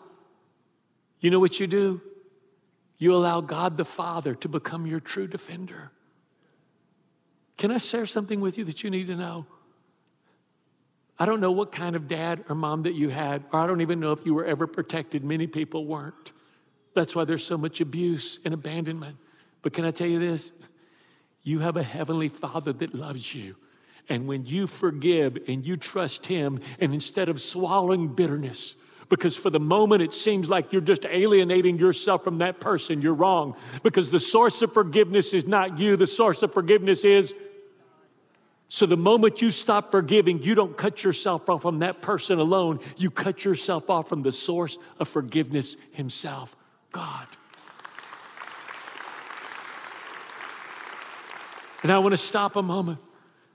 you 1.20 1.30
know 1.30 1.40
what 1.40 1.58
you 1.58 1.66
do? 1.66 2.00
You 2.98 3.14
allow 3.14 3.40
God 3.40 3.76
the 3.76 3.84
Father 3.84 4.34
to 4.34 4.48
become 4.48 4.86
your 4.86 5.00
true 5.00 5.28
defender. 5.28 5.92
Can 7.56 7.70
I 7.70 7.78
share 7.78 8.06
something 8.06 8.40
with 8.40 8.58
you 8.58 8.64
that 8.64 8.82
you 8.82 8.90
need 8.90 9.06
to 9.06 9.16
know? 9.16 9.46
I 11.18 11.26
don't 11.26 11.40
know 11.40 11.50
what 11.50 11.72
kind 11.72 11.96
of 11.96 12.06
dad 12.06 12.44
or 12.48 12.54
mom 12.54 12.82
that 12.84 12.94
you 12.94 13.08
had, 13.08 13.44
or 13.52 13.60
I 13.60 13.66
don't 13.66 13.80
even 13.80 13.98
know 13.98 14.12
if 14.12 14.24
you 14.24 14.34
were 14.34 14.44
ever 14.44 14.66
protected. 14.66 15.24
Many 15.24 15.46
people 15.46 15.84
weren't. 15.84 16.32
That's 16.94 17.14
why 17.14 17.24
there's 17.24 17.44
so 17.44 17.58
much 17.58 17.80
abuse 17.80 18.38
and 18.44 18.54
abandonment. 18.54 19.16
But 19.62 19.72
can 19.72 19.84
I 19.84 19.90
tell 19.90 20.06
you 20.06 20.20
this? 20.20 20.52
You 21.42 21.60
have 21.60 21.76
a 21.76 21.82
heavenly 21.82 22.28
Father 22.28 22.72
that 22.74 22.94
loves 22.94 23.34
you. 23.34 23.56
And 24.08 24.26
when 24.26 24.46
you 24.46 24.66
forgive 24.66 25.38
and 25.48 25.66
you 25.66 25.76
trust 25.76 26.26
Him, 26.26 26.60
and 26.78 26.94
instead 26.94 27.28
of 27.28 27.40
swallowing 27.40 28.08
bitterness, 28.08 28.74
because 29.08 29.36
for 29.36 29.50
the 29.50 29.60
moment 29.60 30.02
it 30.02 30.14
seems 30.14 30.50
like 30.50 30.72
you're 30.72 30.82
just 30.82 31.04
alienating 31.06 31.78
yourself 31.78 32.24
from 32.24 32.38
that 32.38 32.60
person. 32.60 33.00
You're 33.00 33.14
wrong. 33.14 33.56
Because 33.82 34.10
the 34.10 34.20
source 34.20 34.60
of 34.62 34.74
forgiveness 34.74 35.32
is 35.32 35.46
not 35.46 35.78
you, 35.78 35.96
the 35.96 36.06
source 36.06 36.42
of 36.42 36.52
forgiveness 36.52 37.04
is. 37.04 37.32
So 38.70 38.84
the 38.84 38.98
moment 38.98 39.40
you 39.40 39.50
stop 39.50 39.90
forgiving, 39.90 40.42
you 40.42 40.54
don't 40.54 40.76
cut 40.76 41.02
yourself 41.02 41.48
off 41.48 41.62
from 41.62 41.78
that 41.78 42.02
person 42.02 42.38
alone. 42.38 42.80
You 42.98 43.10
cut 43.10 43.44
yourself 43.44 43.88
off 43.88 44.10
from 44.10 44.22
the 44.22 44.32
source 44.32 44.76
of 44.98 45.08
forgiveness 45.08 45.76
Himself, 45.92 46.54
God. 46.92 47.26
And 51.82 51.90
I 51.90 51.98
want 51.98 52.12
to 52.12 52.18
stop 52.18 52.56
a 52.56 52.62
moment. 52.62 52.98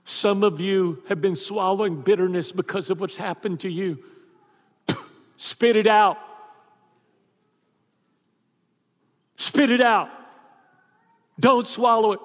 Some 0.04 0.42
of 0.42 0.60
you 0.60 1.02
have 1.08 1.20
been 1.20 1.36
swallowing 1.36 2.02
bitterness 2.02 2.50
because 2.50 2.90
of 2.90 3.00
what's 3.00 3.16
happened 3.16 3.60
to 3.60 3.70
you. 3.70 4.02
Spit 5.44 5.76
it 5.76 5.86
out. 5.86 6.16
Spit 9.36 9.70
it 9.70 9.82
out. 9.82 10.08
Don't 11.38 11.66
swallow 11.66 12.12
it. 12.12 12.20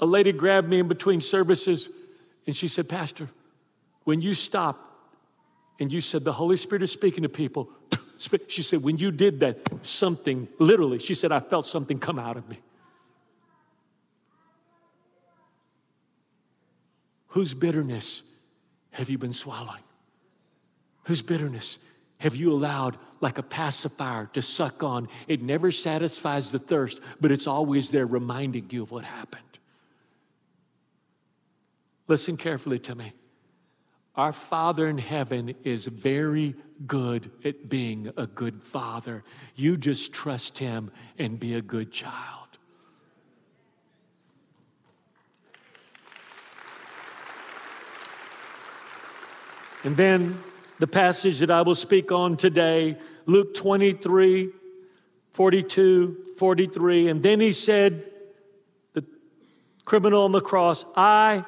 A 0.00 0.06
lady 0.06 0.32
grabbed 0.32 0.66
me 0.66 0.78
in 0.78 0.88
between 0.88 1.20
services 1.20 1.90
and 2.46 2.56
she 2.56 2.66
said, 2.66 2.88
Pastor, 2.88 3.28
when 4.04 4.22
you 4.22 4.32
stopped 4.32 4.80
and 5.78 5.92
you 5.92 6.00
said 6.00 6.24
the 6.24 6.32
Holy 6.32 6.56
Spirit 6.56 6.82
is 6.82 6.92
speaking 6.92 7.24
to 7.24 7.28
people, 7.28 7.68
she 8.48 8.62
said, 8.62 8.82
when 8.82 8.96
you 8.96 9.10
did 9.10 9.40
that, 9.40 9.58
something, 9.82 10.48
literally, 10.58 10.98
she 10.98 11.14
said, 11.14 11.30
I 11.30 11.40
felt 11.40 11.66
something 11.66 11.98
come 11.98 12.18
out 12.18 12.38
of 12.38 12.48
me. 12.48 12.58
Whose 17.26 17.52
bitterness 17.52 18.22
have 18.92 19.10
you 19.10 19.18
been 19.18 19.34
swallowing? 19.34 19.82
Whose 21.06 21.22
bitterness 21.22 21.78
have 22.18 22.34
you 22.34 22.52
allowed 22.52 22.98
like 23.20 23.38
a 23.38 23.42
pacifier 23.42 24.28
to 24.32 24.42
suck 24.42 24.82
on? 24.82 25.08
It 25.28 25.40
never 25.40 25.70
satisfies 25.70 26.50
the 26.50 26.58
thirst, 26.58 27.00
but 27.20 27.30
it's 27.30 27.46
always 27.46 27.90
there 27.90 28.06
reminding 28.06 28.66
you 28.70 28.82
of 28.82 28.90
what 28.90 29.04
happened. 29.04 29.42
Listen 32.08 32.36
carefully 32.36 32.80
to 32.80 32.94
me. 32.96 33.12
Our 34.16 34.32
Father 34.32 34.88
in 34.88 34.98
heaven 34.98 35.54
is 35.62 35.86
very 35.86 36.56
good 36.88 37.30
at 37.44 37.68
being 37.68 38.12
a 38.16 38.26
good 38.26 38.60
father. 38.60 39.22
You 39.54 39.76
just 39.76 40.12
trust 40.12 40.58
Him 40.58 40.90
and 41.18 41.38
be 41.38 41.54
a 41.54 41.62
good 41.62 41.92
child. 41.92 42.48
And 49.84 49.96
then 49.96 50.42
the 50.78 50.86
passage 50.86 51.40
that 51.40 51.50
I 51.50 51.62
will 51.62 51.74
speak 51.74 52.12
on 52.12 52.36
today, 52.36 52.98
Luke 53.24 53.54
23, 53.54 54.50
42, 55.32 56.34
43. 56.36 57.08
And 57.08 57.22
then 57.22 57.40
he 57.40 57.52
said, 57.52 58.04
the 58.92 59.04
criminal 59.84 60.24
on 60.24 60.32
the 60.32 60.40
cross, 60.40 60.84
I 60.94 61.44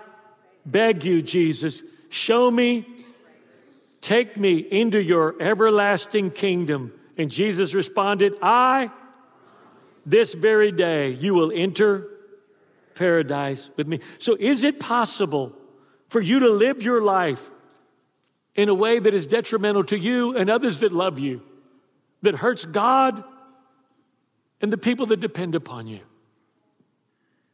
beg 0.65 1.05
you, 1.05 1.23
Jesus, 1.23 1.83
show 2.09 2.51
me, 2.51 2.87
take 4.01 4.37
me 4.37 4.59
into 4.59 5.03
your 5.03 5.41
everlasting 5.41 6.31
kingdom. 6.31 6.93
And 7.17 7.31
Jesus 7.31 7.75
responded, 7.75 8.35
I, 8.41 8.91
this 10.07 10.33
very 10.33 10.73
day, 10.73 11.11
you 11.11 11.35
will 11.35 11.53
enter 11.55 12.09
paradise 12.95 13.71
with 13.77 13.87
me. 13.87 14.01
So, 14.19 14.37
is 14.39 14.65
it 14.65 14.81
possible 14.81 15.53
for 16.09 16.21
you 16.21 16.41
to 16.41 16.51
live 16.51 16.83
your 16.83 17.03
life 17.03 17.51
in 18.59 18.69
a 18.69 18.75
way 18.75 18.99
that 18.99 19.15
is 19.15 19.25
detrimental 19.25 19.85
to 19.85 19.97
you 19.97 20.37
and 20.37 20.51
others 20.51 20.81
that 20.81 20.91
love 20.91 21.17
you, 21.21 21.41
that 22.23 22.35
hurts 22.35 22.65
God 22.65 23.23
and 24.61 24.73
the 24.73 24.77
people 24.77 25.07
that 25.07 25.21
depend 25.21 25.55
upon 25.55 25.87
you? 25.87 26.01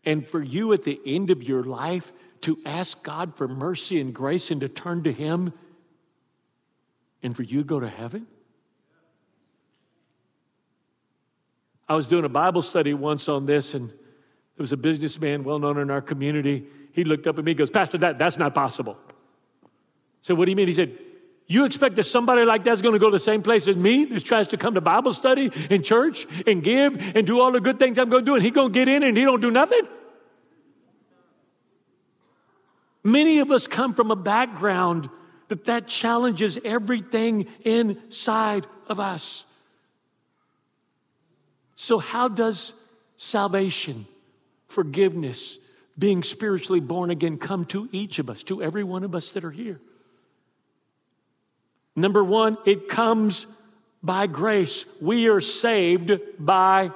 And 0.07 0.27
for 0.27 0.43
you 0.43 0.73
at 0.73 0.83
the 0.83 0.99
end 1.05 1.29
of 1.29 1.43
your 1.43 1.63
life 1.63 2.11
to 2.41 2.59
ask 2.65 3.03
God 3.03 3.37
for 3.37 3.47
mercy 3.47 4.01
and 4.01 4.15
grace 4.15 4.51
and 4.51 4.63
to 4.63 4.69
turn 4.69 5.03
to 5.03 5.13
Him 5.13 5.53
and 7.23 7.37
for 7.37 7.43
you 7.43 7.59
to 7.59 7.65
go 7.65 7.81
to 7.81 7.89
heaven? 7.89 8.27
I 11.87 11.97
was 11.97 12.09
doing 12.09 12.25
a 12.25 12.31
Bible 12.31 12.63
study 12.63 12.95
once 12.95 13.29
on 13.29 13.45
this, 13.45 13.75
and 13.75 13.91
there 13.91 13.97
was 14.57 14.73
a 14.73 14.79
businessman 14.79 15.45
well 15.45 15.59
known 15.59 15.79
in 15.79 15.91
our 15.91 16.01
community. 16.01 16.65
He 16.93 17.05
looked 17.05 17.27
up 17.27 17.39
at 17.39 17.45
me 17.45 17.51
and 17.51 17.59
goes, 17.59 17.69
Pastor, 17.69 17.99
that, 17.99 18.19
that's 18.19 18.39
not 18.39 18.55
possible. 18.55 18.97
Said, 20.25 20.39
What 20.39 20.47
do 20.47 20.51
you 20.51 20.57
mean? 20.57 20.69
He 20.69 20.75
said, 20.75 20.99
You 21.47 21.67
expect 21.67 21.97
that 21.97 22.05
somebody 22.05 22.45
like 22.45 22.65
that's 22.65 22.81
going 22.81 22.95
to 22.95 22.99
go 22.99 23.11
to 23.11 23.17
the 23.17 23.23
same 23.23 23.43
place 23.43 23.69
as 23.69 23.77
me 23.77 24.07
who 24.07 24.19
tries 24.19 24.49
to 24.49 24.57
come 24.57 24.75
to 24.75 24.81
Bible 24.81 25.13
study 25.13 25.53
and 25.71 25.85
church 25.85 26.27
and 26.47 26.63
give 26.63 26.95
and 27.15 27.27
do 27.27 27.41
all 27.41 27.53
the 27.53 27.61
good 27.61 27.79
things 27.79 27.99
I'm 27.99 28.09
going 28.09 28.25
to 28.25 28.31
do, 28.31 28.35
and 28.35 28.43
he 28.43 28.51
going 28.51 28.73
to 28.73 28.79
get 28.79 28.89
in 28.89 29.03
and 29.03 29.17
he 29.17 29.23
don't 29.23 29.43
do 29.43 29.51
nothing? 29.51 29.83
Many 33.05 33.41
of 33.41 33.53
us 33.53 33.67
come 33.67 33.93
from 33.93 34.11
a 34.11 34.17
background 34.17 35.11
that 35.49 35.67
that 35.67 35.87
challenges 35.89 36.59
everything 36.65 37.47
inside 37.61 38.67
of 38.89 38.99
us. 38.99 39.45
So, 41.77 41.99
how 41.99 42.29
does 42.29 42.73
salvation, 43.19 44.07
forgiveness, 44.69 45.59
being 45.99 46.23
spiritually 46.23 46.81
born 46.81 47.11
again 47.11 47.37
come 47.37 47.67
to 47.67 47.91
each 47.93 48.19
of 48.19 48.31
us, 48.31 48.43
to 48.45 48.63
every 48.63 48.85
one 48.85 49.05
of 49.05 49.15
us 49.15 49.33
that 49.33 49.45
are 49.45 49.51
here? 49.51 49.83
Number 51.97 52.25
one, 52.25 52.59
it 52.65 52.89
comes 52.89 53.47
by 54.03 54.27
grace. 54.27 54.85
We 55.01 55.29
are 55.29 55.41
saved 55.41 56.13
by, 56.39 56.91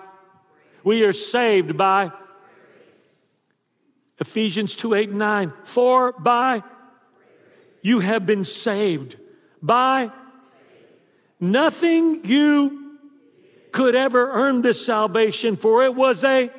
we 0.85 1.05
are 1.05 1.13
saved 1.13 1.77
by 1.77 2.13
Ephesians 4.19 4.75
2 4.75 4.95
8 4.95 5.09
and 5.11 5.19
9. 5.19 5.53
For 5.65 6.13
by 6.13 6.63
you 7.83 8.01
have 8.01 8.27
been 8.27 8.45
saved 8.45 9.17
by 9.63 10.11
nothing 11.41 12.25
you 12.25 12.97
could 13.73 13.95
ever 13.95 14.33
earn 14.33 14.63
this 14.63 14.85
salvation, 14.85 15.57
for 15.57 15.85
it 15.85 15.95
was 15.95 16.25
a 16.25 16.51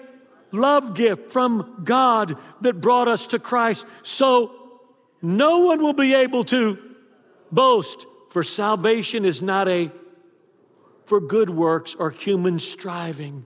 love 0.51 0.93
gift 0.93 1.31
from 1.31 1.81
God 1.84 2.38
that 2.62 2.79
brought 2.79 3.08
us 3.08 3.27
to 3.27 3.39
Christ. 3.39 3.86
So 4.03 4.79
no 5.22 5.60
one 5.60 5.81
will 5.84 5.93
be 5.93 6.13
able 6.13 6.43
to 6.46 6.77
boast, 7.51 8.05
for 8.29 8.43
salvation 8.43 9.25
is 9.25 9.41
not 9.41 9.67
a 9.67 9.91
for 11.05 11.19
good 11.19 11.50
works 11.50 11.95
or 11.95 12.12
human 12.12 12.60
striving. 12.60 13.45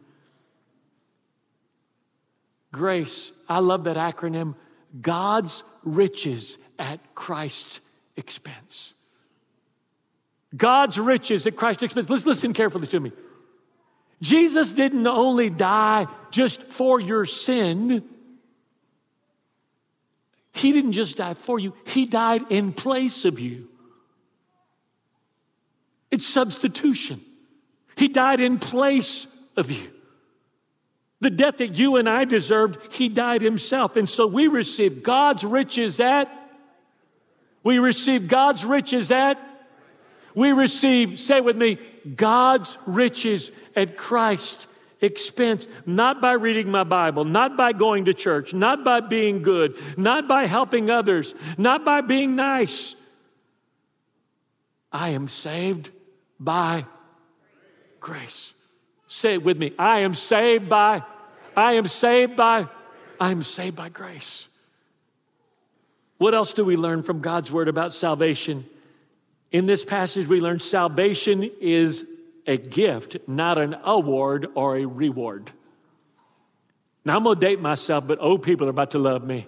Grace, 2.73 3.31
I 3.47 3.59
love 3.59 3.85
that 3.85 3.95
acronym. 3.95 4.55
God's 4.99 5.63
riches 5.83 6.57
at 6.77 6.99
Christ's 7.15 7.79
expense. 8.17 8.93
God's 10.55 10.99
riches 10.99 11.47
at 11.47 11.55
Christ's 11.55 11.83
expense. 11.83 12.09
Let's 12.09 12.25
listen 12.25 12.53
carefully 12.53 12.87
to 12.87 12.99
me. 12.99 13.11
Jesus 14.21 14.71
didn't 14.71 15.07
only 15.07 15.49
die 15.49 16.07
just 16.31 16.63
for 16.63 16.99
your 16.99 17.25
sin, 17.25 18.03
He 20.53 20.71
didn't 20.71 20.93
just 20.93 21.17
die 21.17 21.33
for 21.33 21.59
you, 21.59 21.73
He 21.85 22.05
died 22.05 22.43
in 22.49 22.73
place 22.73 23.25
of 23.25 23.39
you. 23.39 23.69
It's 26.13 26.27
substitution. 26.27 27.21
He 27.95 28.07
died 28.07 28.39
in 28.39 28.59
place 28.59 29.25
of 29.57 29.71
you. 29.71 29.89
The 31.21 31.31
death 31.31 31.57
that 31.57 31.75
you 31.75 31.95
and 31.95 32.07
I 32.07 32.25
deserved, 32.25 32.93
He 32.93 33.09
died 33.09 33.41
Himself. 33.41 33.95
And 33.95 34.07
so 34.07 34.27
we 34.27 34.47
receive 34.47 35.01
God's 35.01 35.43
riches 35.43 35.99
at, 35.99 36.29
we 37.63 37.79
receive 37.79 38.27
God's 38.27 38.63
riches 38.63 39.11
at, 39.11 39.39
we 40.35 40.51
receive, 40.51 41.19
say 41.19 41.41
with 41.41 41.57
me, 41.57 41.79
God's 42.15 42.77
riches 42.85 43.51
at 43.75 43.97
Christ's 43.97 44.67
expense, 45.01 45.65
not 45.87 46.21
by 46.21 46.33
reading 46.33 46.69
my 46.69 46.83
Bible, 46.83 47.23
not 47.23 47.57
by 47.57 47.73
going 47.73 48.05
to 48.05 48.13
church, 48.13 48.53
not 48.53 48.83
by 48.83 48.99
being 48.99 49.41
good, 49.41 49.79
not 49.97 50.27
by 50.27 50.45
helping 50.45 50.91
others, 50.91 51.33
not 51.57 51.83
by 51.83 52.01
being 52.01 52.35
nice. 52.35 52.93
I 54.91 55.09
am 55.09 55.27
saved 55.27 55.89
by 56.43 56.85
grace. 57.99 58.53
Say 59.07 59.35
it 59.35 59.43
with 59.43 59.57
me. 59.57 59.73
I 59.77 59.99
am 59.99 60.13
saved 60.13 60.67
by, 60.69 61.03
I 61.55 61.73
am 61.73 61.87
saved 61.87 62.35
by, 62.35 62.67
I 63.19 63.31
am 63.31 63.43
saved 63.43 63.75
by 63.75 63.89
grace. 63.89 64.47
What 66.17 66.33
else 66.33 66.53
do 66.53 66.65
we 66.65 66.75
learn 66.75 67.03
from 67.03 67.21
God's 67.21 67.51
word 67.51 67.67
about 67.67 67.93
salvation? 67.93 68.65
In 69.51 69.65
this 69.65 69.85
passage, 69.85 70.27
we 70.27 70.39
learn 70.39 70.59
salvation 70.59 71.49
is 71.61 72.05
a 72.47 72.57
gift, 72.57 73.17
not 73.27 73.57
an 73.57 73.75
award 73.83 74.47
or 74.55 74.77
a 74.77 74.85
reward. 74.85 75.51
Now, 77.05 77.17
I'm 77.17 77.23
going 77.23 77.39
to 77.39 77.45
date 77.45 77.59
myself, 77.59 78.07
but 78.07 78.19
old 78.19 78.43
people 78.43 78.67
are 78.67 78.71
about 78.71 78.91
to 78.91 78.99
love 78.99 79.23
me. 79.23 79.45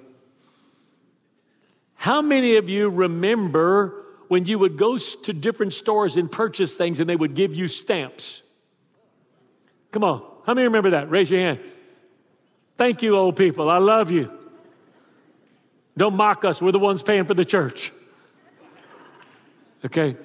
How 1.96 2.22
many 2.22 2.58
of 2.58 2.70
you 2.70 2.90
remember 2.90 4.05
when 4.28 4.46
you 4.46 4.60
would 4.60 4.78
go 4.78 4.98
to 4.98 5.34
different 5.34 5.74
stores 5.74 6.18
and 6.18 6.32
purchase 6.32 6.76
things 6.76 7.00
and 7.00 7.10
they 7.10 7.16
would 7.16 7.36
give 7.36 7.54
you 7.54 7.68
stamps? 7.68 8.42
Come 9.92 10.04
on. 10.04 10.24
How 10.46 10.54
many 10.54 10.66
remember 10.66 10.92
that? 10.92 11.10
Raise 11.10 11.30
your 11.30 11.40
hand. 11.40 11.60
Thank 12.78 13.02
you, 13.02 13.16
old 13.16 13.36
people. 13.36 13.70
I 13.70 13.78
love 13.78 14.12
you. 14.12 14.32
Don't 15.98 16.16
mock 16.16 16.44
us. 16.44 16.62
We're 16.62 16.72
the 16.72 16.80
ones 16.80 17.02
paying 17.02 17.26
for 17.26 17.34
the 17.34 17.46
church. 17.46 17.94
Okay? 19.86 20.18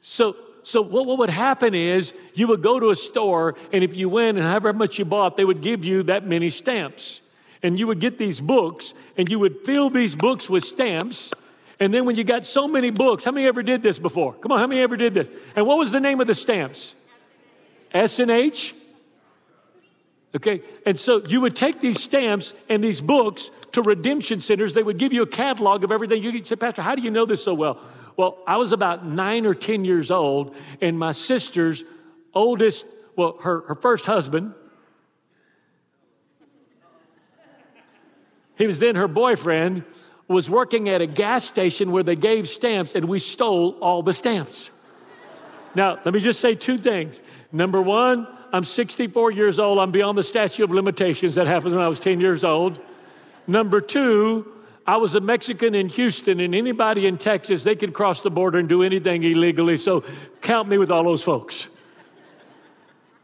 So, 0.00 0.36
so 0.64 0.82
what, 0.82 1.06
what 1.06 1.18
would 1.18 1.30
happen 1.30 1.74
is 1.74 2.12
you 2.34 2.48
would 2.48 2.62
go 2.62 2.80
to 2.80 2.90
a 2.90 2.96
store, 2.96 3.54
and 3.72 3.84
if 3.84 3.94
you 3.94 4.08
went 4.08 4.38
and 4.38 4.46
however 4.46 4.72
much 4.72 4.98
you 4.98 5.04
bought, 5.04 5.36
they 5.36 5.44
would 5.44 5.60
give 5.60 5.84
you 5.84 6.02
that 6.04 6.26
many 6.26 6.50
stamps. 6.50 7.20
And 7.62 7.78
you 7.78 7.86
would 7.86 8.00
get 8.00 8.18
these 8.18 8.40
books, 8.40 8.94
and 9.16 9.28
you 9.28 9.38
would 9.38 9.64
fill 9.64 9.88
these 9.88 10.16
books 10.16 10.50
with 10.50 10.64
stamps. 10.64 11.32
And 11.82 11.92
then 11.92 12.04
when 12.04 12.14
you 12.14 12.22
got 12.22 12.44
so 12.44 12.68
many 12.68 12.90
books, 12.90 13.24
how 13.24 13.32
many 13.32 13.44
ever 13.44 13.60
did 13.60 13.82
this 13.82 13.98
before? 13.98 14.34
Come 14.34 14.52
on, 14.52 14.60
how 14.60 14.68
many 14.68 14.80
ever 14.82 14.96
did 14.96 15.14
this? 15.14 15.28
And 15.56 15.66
what 15.66 15.78
was 15.78 15.90
the 15.90 15.98
name 15.98 16.20
of 16.20 16.28
the 16.28 16.34
stamps? 16.36 16.94
S 17.90 18.20
and 18.20 18.30
H? 18.30 18.72
Okay, 20.32 20.62
and 20.86 20.96
so 20.96 21.24
you 21.26 21.40
would 21.40 21.56
take 21.56 21.80
these 21.80 22.00
stamps 22.00 22.54
and 22.68 22.84
these 22.84 23.00
books 23.00 23.50
to 23.72 23.82
redemption 23.82 24.40
centers. 24.40 24.74
They 24.74 24.84
would 24.84 24.96
give 24.96 25.12
you 25.12 25.22
a 25.22 25.26
catalog 25.26 25.82
of 25.82 25.90
everything. 25.90 26.22
You 26.22 26.44
say, 26.44 26.54
Pastor, 26.54 26.82
how 26.82 26.94
do 26.94 27.02
you 27.02 27.10
know 27.10 27.26
this 27.26 27.42
so 27.42 27.52
well? 27.52 27.80
Well, 28.16 28.38
I 28.46 28.58
was 28.58 28.70
about 28.70 29.04
nine 29.04 29.44
or 29.44 29.52
10 29.52 29.84
years 29.84 30.12
old, 30.12 30.54
and 30.80 30.96
my 30.96 31.10
sister's 31.10 31.82
oldest, 32.32 32.86
well, 33.16 33.38
her, 33.42 33.62
her 33.62 33.74
first 33.74 34.06
husband, 34.06 34.54
he 38.56 38.68
was 38.68 38.78
then 38.78 38.94
her 38.94 39.08
boyfriend, 39.08 39.82
was 40.32 40.50
working 40.50 40.88
at 40.88 41.00
a 41.00 41.06
gas 41.06 41.44
station 41.44 41.92
where 41.92 42.02
they 42.02 42.16
gave 42.16 42.48
stamps, 42.48 42.94
and 42.94 43.06
we 43.06 43.18
stole 43.18 43.78
all 43.80 44.02
the 44.02 44.12
stamps. 44.12 44.70
Now, 45.74 45.98
let 46.04 46.12
me 46.12 46.20
just 46.20 46.40
say 46.40 46.54
two 46.54 46.78
things. 46.78 47.22
Number 47.52 47.80
one, 47.80 48.26
I'm 48.52 48.64
64 48.64 49.30
years 49.30 49.58
old. 49.58 49.78
I'm 49.78 49.90
beyond 49.90 50.18
the 50.18 50.22
statute 50.22 50.64
of 50.64 50.72
limitations. 50.72 51.36
That 51.36 51.46
happened 51.46 51.74
when 51.74 51.84
I 51.84 51.88
was 51.88 51.98
10 51.98 52.20
years 52.20 52.44
old. 52.44 52.78
Number 53.46 53.80
two, 53.80 54.52
I 54.86 54.96
was 54.96 55.14
a 55.14 55.20
Mexican 55.20 55.74
in 55.74 55.88
Houston, 55.88 56.40
and 56.40 56.54
anybody 56.54 57.06
in 57.06 57.16
Texas, 57.16 57.64
they 57.64 57.76
could 57.76 57.94
cross 57.94 58.22
the 58.22 58.30
border 58.30 58.58
and 58.58 58.68
do 58.68 58.82
anything 58.82 59.22
illegally. 59.22 59.76
So 59.76 60.04
count 60.40 60.68
me 60.68 60.76
with 60.76 60.90
all 60.90 61.04
those 61.04 61.22
folks. 61.22 61.68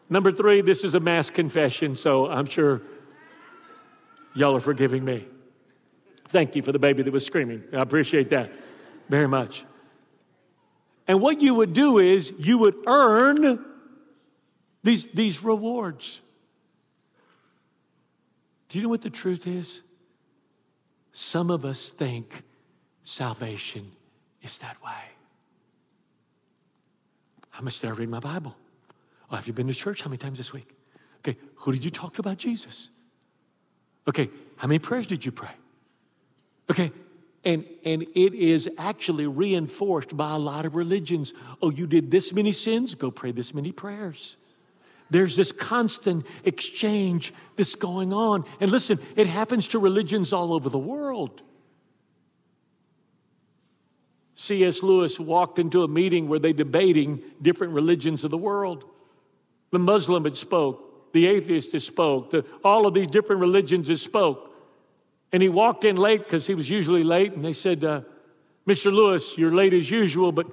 Number 0.09 0.33
three, 0.33 0.63
this 0.63 0.85
is 0.85 0.95
a 0.95 1.01
mass 1.01 1.29
confession, 1.29 1.97
so 1.97 2.29
I'm 2.31 2.47
sure 2.47 2.81
y'all 4.35 4.57
are 4.57 4.61
forgiving 4.61 5.05
me. 5.05 5.27
Thank 6.29 6.55
you 6.57 6.63
for 6.63 6.73
the 6.73 6.79
baby 6.79 7.03
that 7.03 7.13
was 7.13 7.25
screaming. 7.25 7.65
I 7.73 7.81
appreciate 7.81 8.31
that 8.31 8.53
very 9.09 9.29
much. 9.29 9.65
And 11.07 11.21
what 11.23 11.41
you 11.41 11.55
would 11.55 11.73
do 11.73 11.99
is 11.99 12.33
you 12.39 12.59
would 12.59 12.77
earn 12.87 13.65
these, 14.83 15.07
these 15.07 15.43
rewards. 15.43 16.21
Do 18.69 18.79
you 18.79 18.83
know 18.83 18.91
what 18.91 19.01
the 19.01 19.11
truth 19.11 19.47
is? 19.47 19.81
Some 21.13 21.51
of 21.51 21.65
us 21.65 21.91
think 21.91 22.43
salvation 23.05 23.91
is 24.43 24.59
that 24.59 24.77
way. 24.85 24.93
How 27.51 27.63
much 27.63 27.81
did 27.81 27.89
I 27.89 27.95
read 27.95 28.11
my 28.11 28.21
Bible? 28.21 28.55
Oh, 29.31 29.37
have 29.37 29.47
you 29.47 29.55
been 29.55 29.67
to 29.67 29.75
church? 29.75 30.03
How 30.03 30.11
many 30.11 30.19
times 30.19 30.37
this 30.37 30.53
week? 30.53 30.77
Okay, 31.21 31.39
who 31.57 31.73
did 31.73 31.85
you 31.85 31.91
talk 31.91 32.19
about 32.19 32.37
Jesus? 32.37 32.91
Okay, 34.07 34.31
how 34.57 34.69
many 34.69 34.79
prayers 34.79 35.07
did 35.07 35.25
you 35.25 35.33
pray? 35.33 35.51
Okay, 36.71 36.93
and, 37.45 37.65
and 37.85 38.03
it 38.15 38.35
is 38.35 38.69
actually 38.77 39.27
reinforced 39.27 40.17
by 40.17 40.35
a 40.35 40.39
lot 40.39 40.67
of 40.67 40.77
religions. 40.77 41.33
Oh, 41.63 41.71
you 41.71 41.87
did 41.87 42.11
this 42.11 42.33
many 42.33 42.53
sins? 42.53 42.95
Go 42.95 43.11
pray 43.11 43.33
this 43.33 43.55
many 43.55 43.73
prayers. 43.73 44.37
There's 45.11 45.37
this 45.37 45.53
constant 45.53 46.27
exchange 46.45 47.33
that's 47.57 47.75
going 47.75 48.13
on. 48.13 48.45
And 48.61 48.71
listen, 48.71 48.99
it 49.17 49.27
happens 49.27 49.69
to 49.69 49.79
religions 49.79 50.33
all 50.33 50.53
over 50.53 50.69
the 50.69 50.79
world. 50.79 51.43
C.S. 54.35 54.83
Lewis 54.83 55.19
walked 55.19 55.59
into 55.59 55.83
a 55.83 55.89
meeting 55.89 56.29
where 56.29 56.39
they 56.39 56.53
debating 56.53 57.23
different 57.43 57.73
religions 57.73 58.25
of 58.25 58.31
the 58.31 58.39
world. 58.39 58.85
The 59.71 59.79
Muslim 59.79 60.25
had 60.25 60.37
spoke, 60.37 61.13
the 61.13 61.27
atheist 61.27 61.73
had 61.73 61.83
spoke, 61.83 62.31
the, 62.31 62.45
all 62.63 62.87
of 62.87 62.95
these 62.95 63.09
different 63.09 63.41
religions 63.41 63.89
had 63.89 63.99
spoke. 63.99 64.55
And 65.33 65.43
he 65.43 65.49
walked 65.49 65.85
in 65.85 65.97
late 65.97 66.25
because 66.25 66.47
he 66.47 66.55
was 66.55 66.71
usually 66.71 67.05
late, 67.05 67.33
and 67.33 67.45
they 67.45 67.53
said, 67.53 67.85
uh, 67.85 68.01
Mr. 68.67 68.93
Lewis, 68.93 69.37
you're 69.37 69.55
late 69.55 69.75
as 69.75 69.91
usual, 69.91 70.33
but 70.33 70.47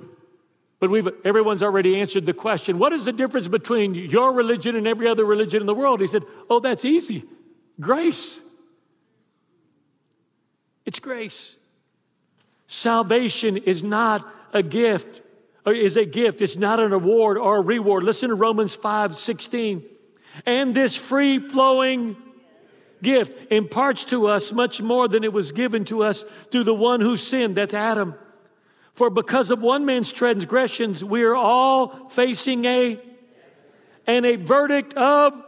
but 0.79 0.89
we've, 0.89 1.07
everyone's 1.23 1.63
already 1.63 1.99
answered 1.99 2.25
the 2.25 2.33
question 2.33 2.77
what 2.77 2.93
is 2.93 3.05
the 3.05 3.13
difference 3.13 3.47
between 3.47 3.95
your 3.95 4.33
religion 4.33 4.75
and 4.75 4.87
every 4.87 5.07
other 5.07 5.25
religion 5.25 5.61
in 5.61 5.67
the 5.67 5.73
world? 5.73 6.01
He 6.01 6.07
said, 6.07 6.23
Oh, 6.49 6.59
that's 6.59 6.85
easy 6.85 7.23
grace. 7.79 8.39
It's 10.85 10.99
grace. 10.99 11.55
Salvation 12.67 13.57
is 13.57 13.83
not 13.83 14.27
a 14.53 14.61
gift, 14.61 15.21
or 15.65 15.73
is 15.73 15.97
a 15.97 16.05
gift. 16.05 16.41
It's 16.41 16.55
not 16.55 16.79
an 16.79 16.93
award 16.93 17.37
or 17.37 17.57
a 17.57 17.61
reward. 17.61 18.03
Listen 18.03 18.29
to 18.29 18.35
Romans 18.35 18.75
5 18.75 19.17
16. 19.17 19.83
And 20.45 20.75
this 20.75 20.95
free 20.95 21.39
flowing 21.39 22.17
gift 23.01 23.51
imparts 23.51 24.05
to 24.05 24.27
us 24.27 24.51
much 24.51 24.81
more 24.81 25.07
than 25.07 25.23
it 25.23 25.33
was 25.33 25.51
given 25.51 25.85
to 25.85 26.03
us 26.03 26.23
through 26.51 26.63
the 26.63 26.73
one 26.73 27.01
who 27.01 27.17
sinned. 27.17 27.55
That's 27.55 27.73
Adam. 27.73 28.15
For 28.93 29.09
because 29.09 29.51
of 29.51 29.61
one 29.61 29.85
man's 29.85 30.11
transgressions, 30.11 31.03
we 31.03 31.23
are 31.23 31.35
all 31.35 32.09
facing 32.09 32.65
a 32.65 32.99
and 34.07 34.25
a 34.25 34.35
verdict 34.35 34.93
of 34.93 35.41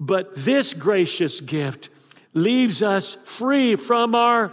but 0.00 0.34
this 0.34 0.74
gracious 0.74 1.40
gift 1.40 1.88
leaves 2.32 2.82
us 2.82 3.16
free 3.24 3.76
from 3.76 4.14
our 4.14 4.52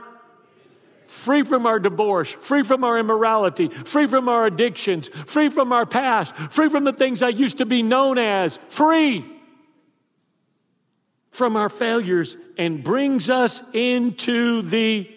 free 1.08 1.44
from 1.44 1.66
our 1.66 1.78
divorce, 1.78 2.32
free 2.32 2.64
from 2.64 2.86
our 2.86 2.98
immorality, 2.98 3.68
free 3.68 4.08
from 4.08 4.30
our 4.30 4.46
addictions, 4.46 5.10
free 5.26 5.50
from 5.50 5.74
our 5.74 5.86
past, 5.86 6.34
free 6.52 6.70
from 6.70 6.86
the 6.86 6.94
things 6.94 7.22
I 7.22 7.30
used 7.30 7.58
to 7.58 7.66
be 7.66 7.84
known 7.84 8.18
as, 8.18 8.60
free 8.70 9.41
from 11.32 11.56
our 11.56 11.70
failures 11.70 12.38
and 12.58 12.84
brings 12.84 13.30
us 13.30 13.64
into 13.74 14.62
the 14.62 15.10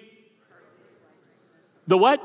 the 1.86 1.98
what? 1.98 2.22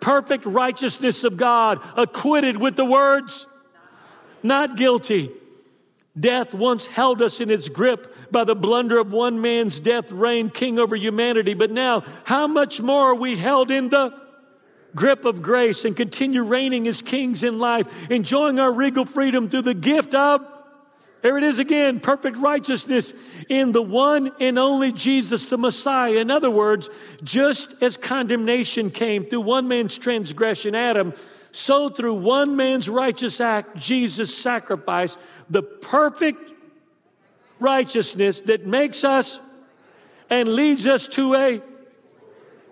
perfect 0.00 0.46
righteousness 0.46 1.24
of 1.24 1.36
God, 1.36 1.80
acquitted 1.96 2.56
with 2.56 2.76
the 2.76 2.84
words, 2.84 3.46
not 4.42 4.76
guilty. 4.76 5.30
Death 6.18 6.52
once 6.52 6.86
held 6.86 7.22
us 7.22 7.40
in 7.40 7.50
its 7.50 7.68
grip 7.68 8.32
by 8.32 8.44
the 8.44 8.54
blunder 8.54 8.98
of 8.98 9.12
one 9.12 9.40
man's 9.40 9.78
death 9.78 10.10
reigned 10.10 10.52
king 10.52 10.78
over 10.78 10.96
humanity. 10.96 11.54
But 11.54 11.70
now, 11.70 12.02
how 12.24 12.48
much 12.48 12.80
more 12.80 13.10
are 13.10 13.14
we 13.14 13.36
held 13.36 13.70
in 13.70 13.88
the 13.88 14.12
grip 14.96 15.24
of 15.24 15.42
grace 15.42 15.84
and 15.84 15.94
continue 15.94 16.42
reigning 16.42 16.88
as 16.88 17.02
kings 17.02 17.44
in 17.44 17.58
life, 17.58 17.86
enjoying 18.10 18.58
our 18.58 18.72
regal 18.72 19.04
freedom 19.04 19.48
through 19.48 19.62
the 19.62 19.74
gift 19.74 20.14
of 20.14 20.44
there 21.20 21.36
it 21.36 21.42
is 21.42 21.58
again, 21.58 22.00
perfect 22.00 22.38
righteousness 22.38 23.12
in 23.48 23.72
the 23.72 23.82
one 23.82 24.30
and 24.40 24.58
only 24.58 24.92
Jesus, 24.92 25.46
the 25.46 25.58
Messiah. 25.58 26.14
In 26.14 26.30
other 26.30 26.50
words, 26.50 26.88
just 27.24 27.74
as 27.82 27.96
condemnation 27.96 28.90
came 28.90 29.24
through 29.24 29.40
one 29.40 29.66
man's 29.66 29.98
transgression, 29.98 30.74
Adam, 30.74 31.12
so 31.50 31.88
through 31.88 32.14
one 32.14 32.56
man's 32.56 32.88
righteous 32.88 33.40
act, 33.40 33.76
Jesus' 33.76 34.36
sacrifice, 34.36 35.16
the 35.50 35.62
perfect 35.62 36.52
righteousness 37.58 38.42
that 38.42 38.66
makes 38.66 39.02
us 39.02 39.40
and 40.30 40.48
leads 40.48 40.86
us 40.86 41.08
to 41.08 41.34
a 41.34 41.62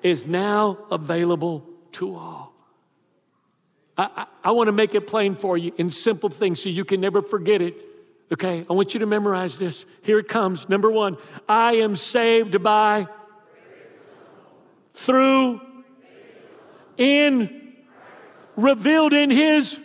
is 0.03 0.27
now 0.29 0.79
available 0.91 1.67
to 1.93 2.15
all. 2.15 2.53
I, 3.99 4.05
I, 4.05 4.27
I 4.45 4.51
want 4.53 4.69
to 4.69 4.73
make 4.73 4.95
it 4.95 5.07
plain 5.07 5.35
for 5.35 5.59
you 5.59 5.73
in 5.77 5.91
simple 5.91 6.29
things 6.29 6.63
so 6.63 6.69
you 6.69 6.85
can 6.85 7.01
never 7.01 7.23
forget 7.23 7.61
it. 7.61 7.75
Okay, 8.33 8.67
I 8.69 8.73
want 8.73 8.93
you 8.93 9.01
to 9.01 9.07
memorize 9.07 9.57
this. 9.57 9.85
Here 10.03 10.19
it 10.19 10.27
comes. 10.27 10.69
Number 10.69 10.91
one, 10.91 11.17
I 11.49 11.77
am 11.77 11.95
saved 11.95 12.61
by, 12.61 13.07
through, 14.95 15.61
in, 16.97 17.75
revealed 18.57 19.13
in 19.13 19.31
His, 19.31 19.79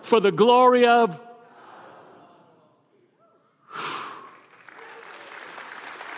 for 0.00 0.18
the 0.18 0.32
glory 0.32 0.86
of. 0.86 1.20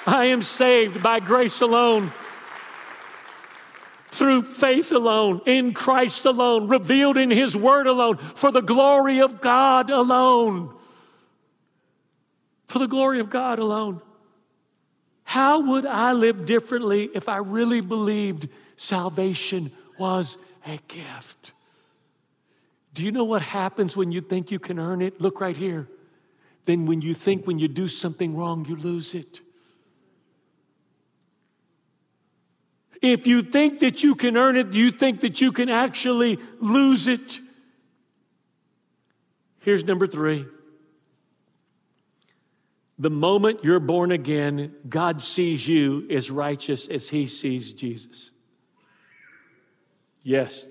I 0.06 0.26
am 0.26 0.42
saved 0.42 1.02
by 1.02 1.18
grace 1.18 1.60
alone, 1.62 2.12
through 4.12 4.42
faith 4.42 4.92
alone, 4.92 5.40
in 5.46 5.72
Christ 5.74 6.26
alone, 6.26 6.68
revealed 6.68 7.16
in 7.16 7.32
His 7.32 7.56
Word 7.56 7.88
alone, 7.88 8.18
for 8.36 8.52
the 8.52 8.62
glory 8.62 9.20
of 9.20 9.40
God 9.40 9.90
alone 9.90 10.72
for 12.74 12.80
the 12.80 12.88
glory 12.88 13.20
of 13.20 13.30
God 13.30 13.60
alone. 13.60 14.02
How 15.22 15.60
would 15.60 15.86
I 15.86 16.12
live 16.12 16.44
differently 16.44 17.08
if 17.14 17.28
I 17.28 17.36
really 17.36 17.80
believed 17.80 18.48
salvation 18.76 19.70
was 19.96 20.36
a 20.66 20.80
gift? 20.88 21.52
Do 22.92 23.04
you 23.04 23.12
know 23.12 23.22
what 23.22 23.42
happens 23.42 23.96
when 23.96 24.10
you 24.10 24.20
think 24.20 24.50
you 24.50 24.58
can 24.58 24.80
earn 24.80 25.02
it? 25.02 25.20
Look 25.20 25.40
right 25.40 25.56
here. 25.56 25.86
Then, 26.64 26.84
when 26.86 27.00
you 27.00 27.14
think 27.14 27.46
when 27.46 27.60
you 27.60 27.68
do 27.68 27.86
something 27.86 28.34
wrong, 28.34 28.66
you 28.68 28.74
lose 28.74 29.14
it. 29.14 29.40
If 33.00 33.24
you 33.24 33.42
think 33.42 33.78
that 33.80 34.02
you 34.02 34.16
can 34.16 34.36
earn 34.36 34.56
it, 34.56 34.74
you 34.74 34.90
think 34.90 35.20
that 35.20 35.40
you 35.40 35.52
can 35.52 35.68
actually 35.68 36.40
lose 36.58 37.06
it. 37.06 37.38
Here's 39.60 39.84
number 39.84 40.08
three 40.08 40.46
the 42.98 43.10
moment 43.10 43.64
you're 43.64 43.80
born 43.80 44.12
again, 44.12 44.74
God 44.88 45.20
sees 45.20 45.66
you 45.66 46.06
as 46.10 46.30
righteous 46.30 46.86
as 46.86 47.08
He 47.08 47.26
sees 47.26 47.72
Jesus. 47.72 48.30
Yes. 50.22 50.66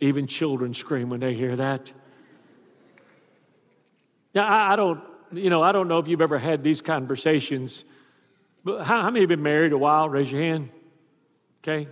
Even 0.00 0.26
children 0.26 0.74
scream 0.74 1.10
when 1.10 1.20
they 1.20 1.34
hear 1.34 1.56
that. 1.56 1.90
Now, 4.34 4.46
I, 4.46 4.76
don't, 4.76 5.00
you 5.32 5.50
know, 5.50 5.62
I 5.62 5.72
don't 5.72 5.88
know 5.88 5.98
if 5.98 6.08
you've 6.08 6.20
ever 6.20 6.38
had 6.38 6.62
these 6.62 6.82
conversations, 6.82 7.84
but 8.64 8.84
how, 8.84 9.02
how 9.02 9.10
many 9.10 9.20
have 9.20 9.28
been 9.28 9.42
married 9.42 9.72
a 9.72 9.78
while? 9.78 10.08
Raise 10.08 10.30
your 10.30 10.42
hand. 10.42 10.70
Okay. 11.62 11.88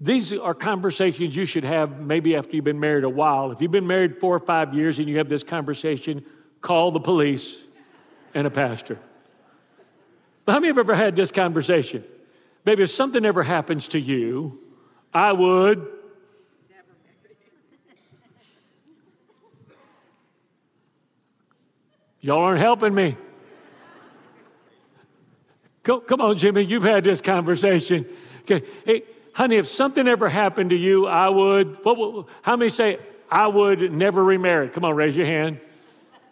These 0.00 0.32
are 0.32 0.54
conversations 0.54 1.36
you 1.36 1.46
should 1.46 1.64
have 1.64 2.00
maybe 2.00 2.34
after 2.34 2.56
you've 2.56 2.64
been 2.64 2.80
married 2.80 3.04
a 3.04 3.10
while. 3.10 3.52
If 3.52 3.60
you've 3.60 3.70
been 3.70 3.86
married 3.86 4.18
four 4.18 4.34
or 4.34 4.40
five 4.40 4.74
years 4.74 4.98
and 4.98 5.08
you 5.08 5.18
have 5.18 5.28
this 5.28 5.44
conversation, 5.44 6.24
call 6.62 6.90
the 6.90 7.00
police 7.00 7.62
and 8.34 8.46
a 8.46 8.50
pastor. 8.50 8.98
But 10.44 10.52
how 10.52 10.58
many 10.58 10.68
have 10.68 10.78
ever 10.78 10.94
had 10.94 11.16
this 11.16 11.30
conversation? 11.30 12.04
Maybe 12.64 12.82
if 12.82 12.90
something 12.90 13.24
ever 13.24 13.42
happens 13.42 13.88
to 13.88 14.00
you, 14.00 14.58
I 15.12 15.32
would. 15.32 15.86
Y'all 22.20 22.42
aren't 22.42 22.60
helping 22.60 22.94
me. 22.94 23.16
Go, 25.82 25.98
Come, 25.98 26.20
on, 26.20 26.38
Jimmy, 26.38 26.62
you've 26.62 26.84
had 26.84 27.02
this 27.02 27.20
conversation. 27.20 28.06
Okay, 28.42 28.64
hey, 28.86 29.02
honey, 29.32 29.56
if 29.56 29.66
something 29.66 30.06
ever 30.06 30.28
happened 30.28 30.70
to 30.70 30.76
you, 30.76 31.06
I 31.06 31.28
would. 31.28 31.78
What, 31.84 32.26
how 32.42 32.56
many 32.56 32.70
say 32.70 32.98
I 33.28 33.48
would 33.48 33.92
never 33.92 34.22
remarry? 34.22 34.68
Come 34.68 34.84
on, 34.84 34.94
raise 34.94 35.16
your 35.16 35.26
hand. 35.26 35.60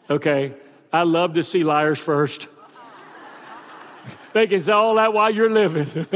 Okay, 0.08 0.54
I 0.92 1.02
love 1.02 1.34
to 1.34 1.42
see 1.42 1.62
liars 1.62 1.98
first. 1.98 2.48
they 4.32 4.46
can 4.46 4.60
say 4.60 4.72
all 4.72 4.96
that 4.96 5.12
while 5.12 5.30
you're 5.30 5.50
living. 5.50 6.06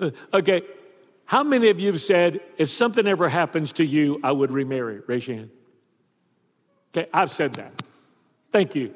okay. 0.34 0.62
How 1.26 1.42
many 1.42 1.68
of 1.68 1.80
you 1.80 1.92
have 1.92 2.02
said, 2.02 2.40
if 2.58 2.68
something 2.70 3.06
ever 3.06 3.28
happens 3.28 3.72
to 3.72 3.86
you, 3.86 4.20
I 4.22 4.32
would 4.32 4.52
remarry? 4.52 5.00
Raise 5.06 5.26
your 5.26 5.38
hand. 5.38 5.50
Okay, 6.94 7.08
I've 7.12 7.30
said 7.30 7.54
that. 7.54 7.82
Thank 8.52 8.74
you. 8.74 8.94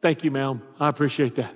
Thank 0.00 0.24
you, 0.24 0.30
ma'am. 0.30 0.62
I 0.78 0.88
appreciate 0.88 1.34
that. 1.34 1.52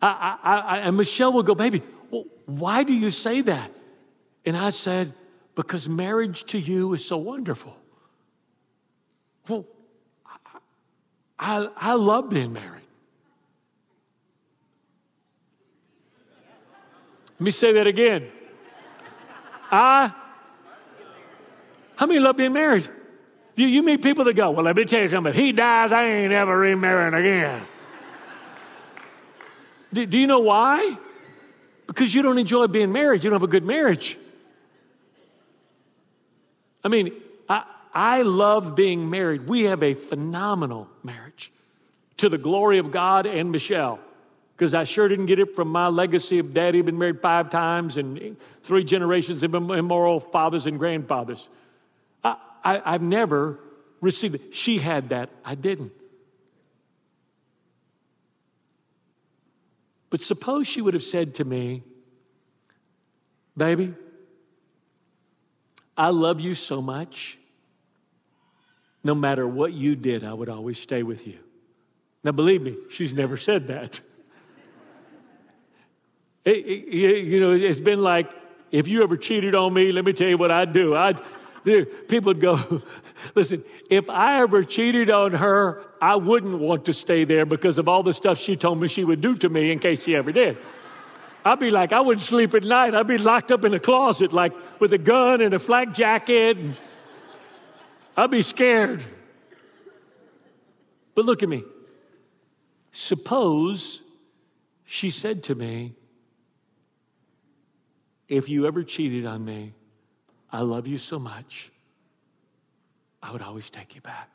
I, 0.00 0.38
I, 0.42 0.56
I, 0.58 0.78
and 0.78 0.96
Michelle 0.96 1.32
will 1.32 1.42
go, 1.42 1.54
baby, 1.54 1.82
well, 2.10 2.24
why 2.46 2.82
do 2.82 2.94
you 2.94 3.10
say 3.10 3.42
that? 3.42 3.70
And 4.46 4.56
I 4.56 4.70
said, 4.70 5.12
because 5.54 5.88
marriage 5.88 6.44
to 6.46 6.58
you 6.58 6.94
is 6.94 7.04
so 7.04 7.18
wonderful. 7.18 7.76
Well, 9.46 9.66
I, 11.40 11.68
I 11.74 11.94
love 11.94 12.28
being 12.28 12.52
married. 12.52 12.82
Let 17.38 17.40
me 17.40 17.50
say 17.50 17.72
that 17.72 17.86
again. 17.86 18.30
I, 19.72 20.12
how 21.96 22.06
many 22.06 22.20
love 22.20 22.36
being 22.36 22.52
married? 22.52 22.86
You, 23.56 23.66
you 23.66 23.82
meet 23.82 24.02
people 24.02 24.24
that 24.24 24.34
go, 24.34 24.50
well, 24.50 24.64
let 24.66 24.76
me 24.76 24.84
tell 24.84 25.00
you 25.00 25.08
something. 25.08 25.30
If 25.30 25.36
he 25.36 25.52
dies, 25.52 25.92
I 25.92 26.04
ain't 26.04 26.32
ever 26.32 26.56
remarrying 26.56 27.14
again. 27.14 27.62
do, 29.94 30.04
do 30.04 30.18
you 30.18 30.26
know 30.26 30.40
why? 30.40 30.98
Because 31.86 32.14
you 32.14 32.20
don't 32.20 32.36
enjoy 32.36 32.66
being 32.66 32.92
married. 32.92 33.24
You 33.24 33.30
don't 33.30 33.40
have 33.40 33.48
a 33.48 33.50
good 33.50 33.64
marriage. 33.64 34.18
I 36.84 36.88
mean, 36.88 37.12
I, 37.48 37.64
I 37.92 38.22
love 38.22 38.74
being 38.74 39.10
married. 39.10 39.46
We 39.46 39.62
have 39.64 39.82
a 39.82 39.94
phenomenal 39.94 40.88
marriage 41.02 41.52
to 42.18 42.28
the 42.28 42.38
glory 42.38 42.78
of 42.78 42.90
God 42.90 43.26
and 43.26 43.50
Michelle. 43.50 43.98
Because 44.56 44.74
I 44.74 44.84
sure 44.84 45.08
didn't 45.08 45.26
get 45.26 45.38
it 45.38 45.56
from 45.56 45.68
my 45.68 45.88
legacy 45.88 46.38
of 46.38 46.52
daddy, 46.52 46.82
been 46.82 46.98
married 46.98 47.22
five 47.22 47.48
times 47.48 47.96
and 47.96 48.36
three 48.62 48.84
generations 48.84 49.42
of 49.42 49.54
immoral 49.54 50.20
fathers 50.20 50.66
and 50.66 50.78
grandfathers. 50.78 51.48
I, 52.22 52.36
I, 52.62 52.82
I've 52.84 53.02
never 53.02 53.58
received 54.02 54.34
it. 54.34 54.54
She 54.54 54.78
had 54.78 55.08
that, 55.08 55.30
I 55.44 55.54
didn't. 55.54 55.92
But 60.10 60.20
suppose 60.20 60.66
she 60.66 60.82
would 60.82 60.94
have 60.94 61.04
said 61.04 61.36
to 61.36 61.44
me, 61.44 61.82
Baby, 63.56 63.94
I 65.96 66.10
love 66.10 66.40
you 66.40 66.54
so 66.54 66.82
much. 66.82 67.38
No 69.02 69.14
matter 69.14 69.46
what 69.46 69.72
you 69.72 69.96
did, 69.96 70.24
I 70.24 70.32
would 70.32 70.48
always 70.48 70.78
stay 70.78 71.02
with 71.02 71.26
you. 71.26 71.38
Now, 72.22 72.32
believe 72.32 72.62
me, 72.62 72.76
she's 72.90 73.14
never 73.14 73.36
said 73.36 73.68
that. 73.68 74.00
It, 76.42 76.66
it, 76.66 77.26
you 77.26 77.38
know, 77.38 77.52
it's 77.52 77.80
been 77.80 78.00
like, 78.00 78.26
if 78.70 78.88
you 78.88 79.02
ever 79.02 79.18
cheated 79.18 79.54
on 79.54 79.74
me, 79.74 79.92
let 79.92 80.06
me 80.06 80.14
tell 80.14 80.26
you 80.26 80.38
what 80.38 80.50
I'd 80.50 80.72
do. 80.72 80.96
I'd, 80.96 81.20
people 82.08 82.28
would 82.30 82.40
go, 82.40 82.82
listen, 83.34 83.62
if 83.90 84.08
I 84.08 84.40
ever 84.40 84.64
cheated 84.64 85.10
on 85.10 85.32
her, 85.32 85.82
I 86.00 86.16
wouldn't 86.16 86.58
want 86.58 86.86
to 86.86 86.92
stay 86.92 87.24
there 87.24 87.44
because 87.44 87.76
of 87.76 87.88
all 87.88 88.02
the 88.02 88.14
stuff 88.14 88.38
she 88.38 88.56
told 88.56 88.80
me 88.80 88.88
she 88.88 89.04
would 89.04 89.20
do 89.20 89.36
to 89.36 89.48
me 89.48 89.70
in 89.70 89.80
case 89.80 90.02
she 90.04 90.16
ever 90.16 90.32
did. 90.32 90.56
I'd 91.44 91.58
be 91.58 91.70
like, 91.70 91.92
I 91.92 92.00
wouldn't 92.00 92.22
sleep 92.24 92.54
at 92.54 92.64
night. 92.64 92.94
I'd 92.94 93.06
be 93.06 93.18
locked 93.18 93.50
up 93.50 93.64
in 93.64 93.74
a 93.74 93.80
closet, 93.80 94.32
like 94.32 94.52
with 94.80 94.92
a 94.92 94.98
gun 94.98 95.40
and 95.40 95.54
a 95.54 95.58
flak 95.58 95.94
jacket. 95.94 96.56
And 96.56 96.76
I'd 98.16 98.30
be 98.30 98.42
scared. 98.42 99.04
But 101.14 101.24
look 101.24 101.42
at 101.42 101.48
me. 101.48 101.64
Suppose 102.92 104.02
she 104.84 105.10
said 105.10 105.44
to 105.44 105.54
me, 105.54 105.94
If 108.28 108.48
you 108.48 108.66
ever 108.66 108.82
cheated 108.82 109.26
on 109.26 109.44
me, 109.44 109.72
I 110.52 110.62
love 110.62 110.86
you 110.86 110.98
so 110.98 111.18
much, 111.18 111.70
I 113.22 113.32
would 113.32 113.42
always 113.42 113.70
take 113.70 113.94
you 113.94 114.00
back. 114.00 114.28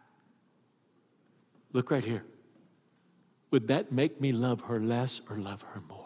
Look 1.74 1.92
right 1.92 2.04
here. 2.04 2.24
Would 3.52 3.68
that 3.68 3.92
make 3.92 4.20
me 4.22 4.32
love 4.32 4.62
her 4.62 4.80
less 4.80 5.22
or 5.30 5.38
love 5.38 5.62
her 5.74 5.82
more? 5.90 6.06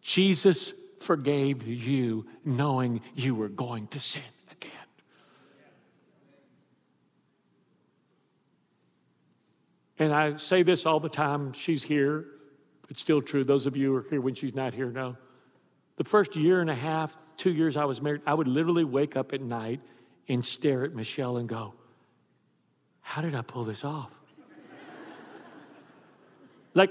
Jesus 0.00 0.72
forgave 0.98 1.66
you 1.66 2.26
knowing 2.44 3.00
you 3.14 3.34
were 3.34 3.48
going 3.48 3.86
to 3.88 4.00
sin 4.00 4.22
again. 4.50 4.70
And 10.02 10.12
I 10.12 10.36
say 10.36 10.64
this 10.64 10.84
all 10.84 10.98
the 10.98 11.08
time. 11.08 11.52
She's 11.52 11.80
here. 11.80 12.26
It's 12.90 13.00
still 13.00 13.22
true. 13.22 13.44
Those 13.44 13.66
of 13.66 13.76
you 13.76 13.92
who 13.92 13.96
are 13.98 14.06
here 14.10 14.20
when 14.20 14.34
she's 14.34 14.52
not 14.52 14.74
here 14.74 14.90
know. 14.90 15.16
The 15.96 16.02
first 16.02 16.34
year 16.34 16.60
and 16.60 16.68
a 16.68 16.74
half, 16.74 17.16
two 17.36 17.52
years 17.52 17.76
I 17.76 17.84
was 17.84 18.02
married, 18.02 18.22
I 18.26 18.34
would 18.34 18.48
literally 18.48 18.82
wake 18.82 19.14
up 19.14 19.32
at 19.32 19.40
night 19.40 19.80
and 20.28 20.44
stare 20.44 20.82
at 20.82 20.92
Michelle 20.92 21.36
and 21.36 21.48
go, 21.48 21.74
How 23.00 23.22
did 23.22 23.36
I 23.36 23.42
pull 23.42 23.62
this 23.62 23.84
off? 23.84 24.10
like, 26.74 26.90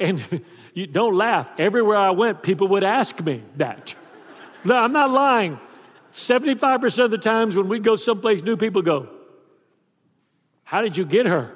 and 0.00 0.20
you 0.74 0.88
don't 0.88 1.14
laugh. 1.14 1.48
Everywhere 1.58 1.96
I 1.96 2.10
went, 2.10 2.42
people 2.42 2.66
would 2.68 2.82
ask 2.82 3.20
me 3.20 3.40
that. 3.58 3.94
No, 4.64 4.74
I'm 4.74 4.92
not 4.92 5.12
lying. 5.12 5.60
75% 6.12 7.04
of 7.04 7.12
the 7.12 7.18
times 7.18 7.54
when 7.54 7.68
we 7.68 7.78
go 7.78 7.94
someplace 7.94 8.42
new, 8.42 8.56
people 8.56 8.82
go, 8.82 9.08
How 10.64 10.82
did 10.82 10.96
you 10.96 11.04
get 11.04 11.26
her? 11.26 11.54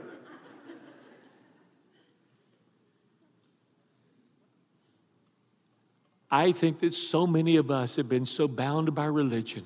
I 6.32 6.52
think 6.52 6.80
that 6.80 6.94
so 6.94 7.26
many 7.26 7.56
of 7.56 7.70
us 7.70 7.96
have 7.96 8.08
been 8.08 8.26
so 8.26 8.48
bound 8.48 8.94
by 8.94 9.04
religion 9.04 9.64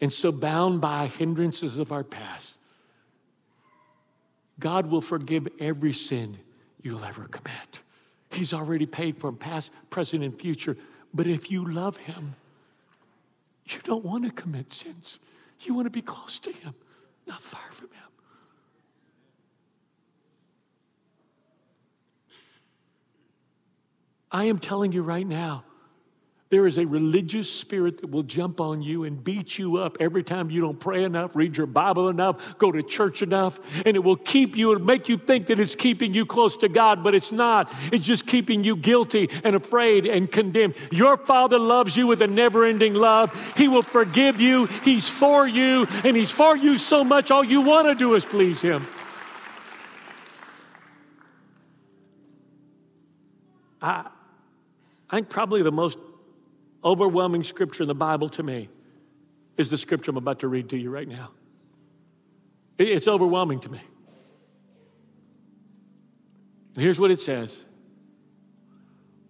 and 0.00 0.12
so 0.12 0.30
bound 0.30 0.80
by 0.80 1.08
hindrances 1.08 1.78
of 1.78 1.90
our 1.90 2.04
past 2.04 2.58
God 4.58 4.90
will 4.90 5.00
forgive 5.00 5.48
every 5.60 5.92
sin 5.92 6.38
you'll 6.82 7.04
ever 7.04 7.24
commit. 7.24 7.80
He's 8.30 8.52
already 8.52 8.86
paid 8.86 9.16
for 9.16 9.32
past, 9.32 9.70
present, 9.90 10.24
and 10.24 10.38
future. 10.38 10.76
But 11.14 11.26
if 11.26 11.50
you 11.50 11.70
love 11.70 11.96
Him, 11.96 12.34
you 13.66 13.78
don't 13.84 14.04
want 14.04 14.24
to 14.24 14.30
commit 14.30 14.72
sins. 14.72 15.18
You 15.60 15.74
want 15.74 15.86
to 15.86 15.90
be 15.90 16.02
close 16.02 16.38
to 16.40 16.52
Him, 16.52 16.74
not 17.26 17.40
far 17.40 17.70
from 17.70 17.88
Him. 17.88 18.07
I 24.30 24.44
am 24.44 24.58
telling 24.58 24.92
you 24.92 25.02
right 25.02 25.26
now, 25.26 25.64
there 26.50 26.66
is 26.66 26.78
a 26.78 26.86
religious 26.86 27.52
spirit 27.52 28.00
that 28.00 28.10
will 28.10 28.22
jump 28.22 28.58
on 28.58 28.80
you 28.80 29.04
and 29.04 29.22
beat 29.22 29.58
you 29.58 29.76
up 29.76 29.98
every 30.00 30.24
time 30.24 30.50
you 30.50 30.62
don't 30.62 30.80
pray 30.80 31.04
enough, 31.04 31.36
read 31.36 31.58
your 31.58 31.66
Bible 31.66 32.08
enough, 32.08 32.56
go 32.56 32.72
to 32.72 32.82
church 32.82 33.20
enough, 33.20 33.60
and 33.84 33.96
it 33.96 34.00
will 34.00 34.16
keep 34.16 34.56
you 34.56 34.72
and 34.72 34.86
make 34.86 35.10
you 35.10 35.18
think 35.18 35.48
that 35.48 35.60
it's 35.60 35.74
keeping 35.74 36.14
you 36.14 36.24
close 36.24 36.56
to 36.58 36.68
God, 36.70 37.04
but 37.04 37.14
it's 37.14 37.32
not. 37.32 37.70
It's 37.92 38.06
just 38.06 38.26
keeping 38.26 38.64
you 38.64 38.76
guilty 38.76 39.28
and 39.44 39.56
afraid 39.56 40.06
and 40.06 40.30
condemned. 40.32 40.74
Your 40.90 41.18
Father 41.18 41.58
loves 41.58 41.98
you 41.98 42.06
with 42.06 42.22
a 42.22 42.26
never 42.26 42.64
ending 42.64 42.94
love. 42.94 43.34
He 43.58 43.68
will 43.68 43.82
forgive 43.82 44.40
you. 44.40 44.66
He's 44.66 45.06
for 45.06 45.46
you, 45.46 45.86
and 46.02 46.16
He's 46.16 46.30
for 46.30 46.56
you 46.56 46.78
so 46.78 47.04
much, 47.04 47.30
all 47.30 47.44
you 47.44 47.60
want 47.60 47.88
to 47.88 47.94
do 47.94 48.14
is 48.14 48.24
please 48.24 48.62
Him. 48.62 48.86
I, 53.82 54.06
I 55.10 55.16
think 55.16 55.28
probably 55.28 55.62
the 55.62 55.72
most 55.72 55.98
overwhelming 56.84 57.44
scripture 57.44 57.82
in 57.82 57.88
the 57.88 57.94
Bible 57.94 58.28
to 58.30 58.42
me 58.42 58.68
is 59.56 59.70
the 59.70 59.78
scripture 59.78 60.10
I'm 60.10 60.16
about 60.16 60.40
to 60.40 60.48
read 60.48 60.70
to 60.70 60.76
you 60.76 60.90
right 60.90 61.08
now. 61.08 61.30
It's 62.78 63.08
overwhelming 63.08 63.60
to 63.60 63.68
me. 63.68 63.80
And 66.74 66.82
here's 66.84 67.00
what 67.00 67.10
it 67.10 67.20
says 67.20 67.60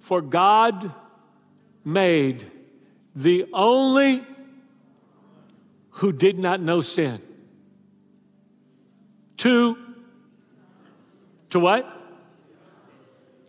For 0.01 0.21
God 0.21 0.93
made 1.85 2.51
the 3.15 3.47
only 3.55 4.23
who 5.91 6.13
did 6.13 6.39
not 6.39 6.61
know 6.61 6.81
sin 6.81 7.23
to 9.39 9.77
to 11.51 11.59
what? 11.59 11.98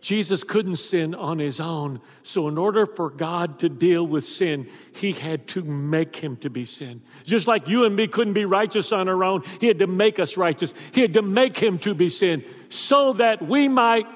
Jesus 0.00 0.44
couldn't 0.44 0.76
sin 0.76 1.14
on 1.14 1.38
his 1.38 1.60
own. 1.60 2.00
So, 2.22 2.48
in 2.48 2.56
order 2.56 2.86
for 2.86 3.10
God 3.10 3.58
to 3.58 3.68
deal 3.68 4.06
with 4.06 4.24
sin, 4.24 4.68
he 4.94 5.12
had 5.12 5.46
to 5.48 5.62
make 5.62 6.16
him 6.16 6.36
to 6.38 6.48
be 6.48 6.64
sin. 6.64 7.02
Just 7.24 7.46
like 7.46 7.68
you 7.68 7.84
and 7.84 7.94
me 7.94 8.06
couldn't 8.06 8.32
be 8.32 8.46
righteous 8.46 8.92
on 8.92 9.08
our 9.08 9.22
own, 9.22 9.42
he 9.60 9.66
had 9.66 9.80
to 9.80 9.86
make 9.86 10.18
us 10.18 10.36
righteous. 10.36 10.72
He 10.92 11.02
had 11.02 11.14
to 11.14 11.22
make 11.22 11.58
him 11.58 11.78
to 11.80 11.94
be 11.94 12.08
sin 12.08 12.44
so 12.70 13.12
that 13.14 13.42
we 13.42 13.68
might, 13.68 14.06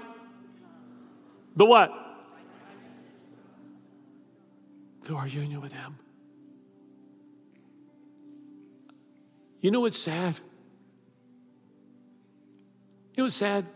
the 1.55 1.67
what? 1.67 1.93
Through 5.03 5.17
our 5.17 5.29
union 5.29 5.61
with 5.61 5.73
him. 5.73 5.99
You 9.61 9.71
know 9.71 9.81
what's 9.81 9.99
sad? 9.99 10.39
You 13.15 13.23
know 13.23 13.25
what's 13.25 13.37
sad? 13.37 13.67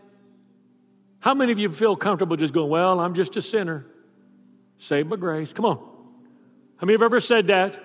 How 1.19 1.33
many 1.33 1.51
of 1.51 1.59
you 1.59 1.71
feel 1.71 1.95
comfortable 1.95 2.37
just 2.37 2.53
going, 2.53 2.69
Well, 2.69 2.99
I'm 2.99 3.13
just 3.13 3.35
a 3.35 3.41
sinner, 3.41 3.85
saved 4.77 5.09
by 5.09 5.17
grace? 5.17 5.53
Come 5.53 5.65
on. 5.65 5.77
How 6.77 6.85
many 6.85 6.93
have 6.93 7.01
ever 7.01 7.19
said 7.19 7.47
that? 7.47 7.77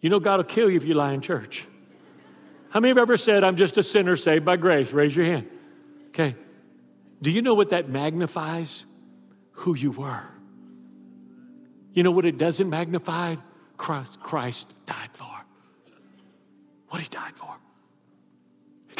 You 0.00 0.10
know, 0.10 0.20
God 0.20 0.38
will 0.38 0.44
kill 0.44 0.68
you 0.68 0.76
if 0.76 0.84
you 0.84 0.94
lie 0.94 1.12
in 1.12 1.20
church. 1.20 1.66
How 2.70 2.80
many 2.80 2.90
have 2.90 2.98
ever 2.98 3.16
said, 3.16 3.44
I'm 3.44 3.56
just 3.56 3.78
a 3.78 3.82
sinner 3.82 4.16
saved 4.16 4.44
by 4.44 4.56
grace? 4.56 4.92
Raise 4.92 5.14
your 5.14 5.24
hand. 5.24 5.48
Okay. 6.08 6.34
Do 7.22 7.30
you 7.30 7.40
know 7.40 7.54
what 7.54 7.70
that 7.70 7.88
magnifies? 7.88 8.84
Who 9.52 9.76
you 9.76 9.92
were. 9.92 10.24
You 11.92 12.02
know 12.02 12.10
what 12.10 12.26
it 12.26 12.36
doesn't 12.36 12.68
magnify? 12.68 13.36
Christ, 13.76 14.18
Christ 14.20 14.68
died 14.86 15.10
for. 15.12 15.30
What 16.88 17.00
he 17.00 17.08
died 17.08 17.36
for. 17.36 17.54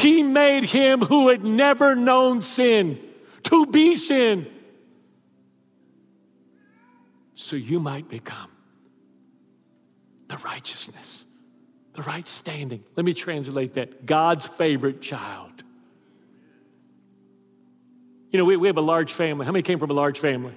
He 0.03 0.25
made 0.25 0.65
him 0.65 1.01
who 1.01 1.29
had 1.29 1.45
never 1.45 1.95
known 1.95 2.43
sin 2.43 2.99
to 3.45 3.67
be 3.67 3.95
sin 3.95 4.49
so 7.35 7.57
you 7.57 7.79
might 7.79 8.09
become 8.09 8.51
the 10.29 10.37
righteousness, 10.39 11.25
the 11.95 12.03
right 12.03 12.27
standing. 12.27 12.83
Let 12.97 13.05
me 13.05 13.15
translate 13.15 13.75
that 13.75 14.07
God's 14.07 14.47
favorite 14.47 15.03
child. 15.03 15.63
You 18.31 18.39
know, 18.39 18.45
we, 18.45 18.57
we 18.57 18.69
have 18.69 18.79
a 18.79 18.83
large 18.83 19.13
family. 19.13 19.45
How 19.45 19.53
many 19.53 19.63
came 19.63 19.79
from 19.79 19.91
a 19.91 19.95
large 19.95 20.19
family? 20.19 20.55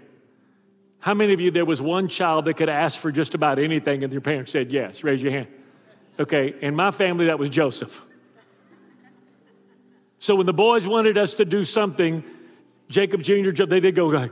How 0.99 1.13
many 1.13 1.33
of 1.33 1.41
you, 1.41 1.51
there 1.51 1.65
was 1.65 1.81
one 1.81 2.07
child 2.07 2.45
that 2.45 2.55
could 2.55 2.69
ask 2.69 2.97
for 2.97 3.11
just 3.11 3.35
about 3.35 3.59
anything 3.59 4.03
and 4.03 4.11
your 4.13 4.21
parents 4.21 4.51
said 4.51 4.71
yes? 4.71 5.03
Raise 5.03 5.21
your 5.21 5.31
hand. 5.33 5.47
Okay, 6.19 6.55
in 6.61 6.75
my 6.75 6.91
family, 6.91 7.25
that 7.25 7.37
was 7.37 7.49
Joseph. 7.49 8.04
So 10.25 10.33
when 10.33 10.47
the 10.47 10.53
boys 10.53 10.87
wanted 10.87 11.19
us 11.19 11.35
to 11.35 11.45
do 11.45 11.63
something, 11.63 12.23
Jacob 12.89 13.21
Jr., 13.21 13.51
they 13.65 13.79
did 13.79 13.93
go 13.93 14.07
like, 14.07 14.31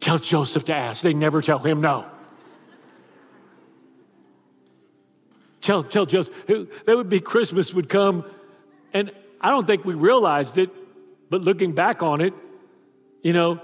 tell 0.00 0.18
Joseph 0.18 0.64
to 0.64 0.74
ask. 0.74 1.02
They 1.04 1.14
never 1.14 1.40
tell 1.40 1.60
him 1.60 1.80
no. 1.80 2.04
Tell, 5.60 5.84
tell 5.84 6.04
Joseph. 6.04 6.34
That 6.48 6.96
would 6.96 7.08
be 7.08 7.20
Christmas 7.20 7.72
would 7.74 7.88
come, 7.88 8.24
and 8.92 9.12
I 9.40 9.50
don't 9.50 9.68
think 9.68 9.84
we 9.84 9.94
realized 9.94 10.58
it, 10.58 10.70
but 11.30 11.42
looking 11.42 11.72
back 11.72 12.02
on 12.02 12.20
it, 12.20 12.34
you 13.22 13.34
know, 13.34 13.60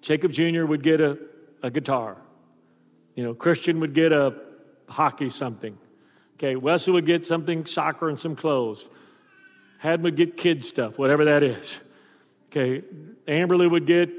Jacob 0.00 0.30
Jr. 0.30 0.64
would 0.64 0.84
get 0.84 1.00
a, 1.00 1.18
a 1.60 1.72
guitar. 1.72 2.16
You 3.16 3.24
know, 3.24 3.34
Christian 3.34 3.80
would 3.80 3.94
get 3.94 4.12
a 4.12 4.32
hockey 4.88 5.28
something. 5.28 5.76
Okay, 6.34 6.54
Wesley 6.54 6.92
would 6.92 7.06
get 7.06 7.26
something, 7.26 7.66
soccer 7.66 8.08
and 8.08 8.20
some 8.20 8.36
clothes. 8.36 8.86
Had 9.80 10.02
would 10.02 10.14
get 10.14 10.36
kid 10.36 10.62
stuff, 10.62 10.98
whatever 10.98 11.24
that 11.24 11.42
is. 11.42 11.80
Okay, 12.48 12.82
Amberly 13.26 13.70
would 13.70 13.86
get 13.86 14.10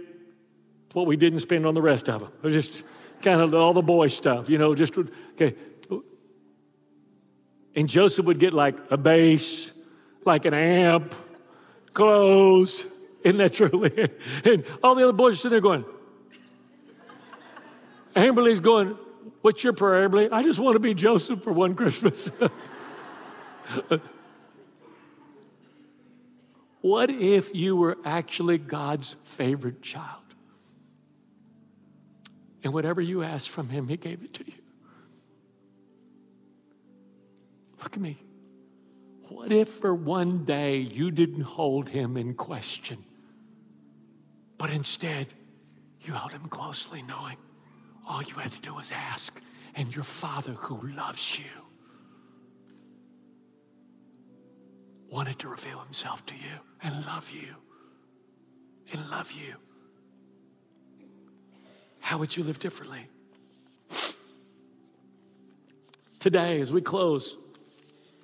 what 0.93 1.05
we 1.05 1.15
didn't 1.15 1.41
spend 1.41 1.65
on 1.67 1.75
the 1.75 1.81
rest 1.81 2.09
of 2.09 2.21
them. 2.21 2.31
It 2.41 2.47
was 2.47 2.65
just 2.65 2.83
kind 3.21 3.41
of 3.41 3.53
all 3.53 3.73
the 3.73 3.83
boy 3.83 4.07
stuff, 4.07 4.49
you 4.49 4.57
know, 4.57 4.73
just, 4.73 4.93
okay. 4.97 5.55
And 7.75 7.87
Joseph 7.87 8.25
would 8.25 8.39
get 8.39 8.53
like 8.53 8.75
a 8.89 8.97
bass, 8.97 9.71
like 10.25 10.45
an 10.45 10.55
amp, 10.55 11.13
clothes. 11.93 12.83
Isn't 13.23 13.37
that 13.37 13.53
true? 13.53 13.83
and 14.43 14.65
all 14.83 14.95
the 14.95 15.03
other 15.03 15.13
boys 15.13 15.33
are 15.33 15.37
sitting 15.37 15.51
there 15.51 15.61
going, 15.61 15.85
Amberly's 18.15 18.59
going, 18.59 18.97
What's 19.41 19.63
your 19.63 19.73
prayer, 19.73 20.07
Amberly? 20.07 20.29
I 20.31 20.41
just 20.43 20.59
want 20.59 20.73
to 20.75 20.79
be 20.79 20.93
Joseph 20.93 21.43
for 21.43 21.53
one 21.53 21.75
Christmas. 21.75 22.31
what 26.81 27.09
if 27.09 27.53
you 27.53 27.75
were 27.75 27.97
actually 28.03 28.57
God's 28.57 29.15
favorite 29.23 29.81
child? 29.81 30.17
And 32.63 32.73
whatever 32.73 33.01
you 33.01 33.23
asked 33.23 33.49
from 33.49 33.69
Him, 33.69 33.87
He 33.87 33.97
gave 33.97 34.23
it 34.23 34.33
to 34.35 34.45
you. 34.45 34.53
Look 37.83 37.93
at 37.93 38.01
me. 38.01 38.17
What 39.29 39.51
if 39.51 39.69
for 39.69 39.93
one 39.93 40.43
day 40.45 40.77
you 40.77 41.09
didn't 41.09 41.41
hold 41.41 41.89
Him 41.89 42.17
in 42.17 42.33
question, 42.33 43.03
but 44.57 44.69
instead 44.69 45.27
you 46.01 46.13
held 46.13 46.33
Him 46.33 46.47
closely, 46.49 47.01
knowing 47.01 47.37
all 48.07 48.21
you 48.21 48.35
had 48.35 48.51
to 48.51 48.61
do 48.61 48.73
was 48.73 48.91
ask, 48.91 49.39
and 49.75 49.93
your 49.95 50.03
Father 50.03 50.53
who 50.53 50.87
loves 50.89 51.39
you 51.39 51.60
wanted 55.11 55.37
to 55.39 55.49
reveal 55.49 55.79
Himself 55.79 56.25
to 56.25 56.33
you 56.33 56.59
and 56.81 57.05
love 57.05 57.29
you 57.29 57.55
and 58.91 59.09
love 59.11 59.31
you? 59.31 59.55
How 61.99 62.17
would 62.17 62.35
you 62.35 62.43
live 62.43 62.59
differently? 62.59 63.07
Today, 66.19 66.61
as 66.61 66.71
we 66.71 66.81
close, 66.81 67.35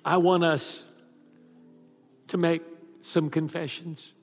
I 0.04 0.16
want 0.16 0.44
us 0.44 0.84
to 2.28 2.36
make 2.36 2.62
some 3.02 3.28
confessions. 3.30 4.14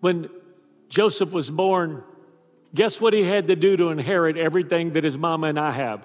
When 0.00 0.28
Joseph 0.88 1.32
was 1.32 1.50
born, 1.50 2.02
guess 2.74 3.00
what 3.00 3.12
he 3.12 3.24
had 3.24 3.46
to 3.48 3.56
do 3.56 3.76
to 3.76 3.88
inherit 3.90 4.36
everything 4.36 4.92
that 4.94 5.04
his 5.04 5.16
mama 5.16 5.48
and 5.48 5.58
I 5.58 5.70
have? 5.72 6.04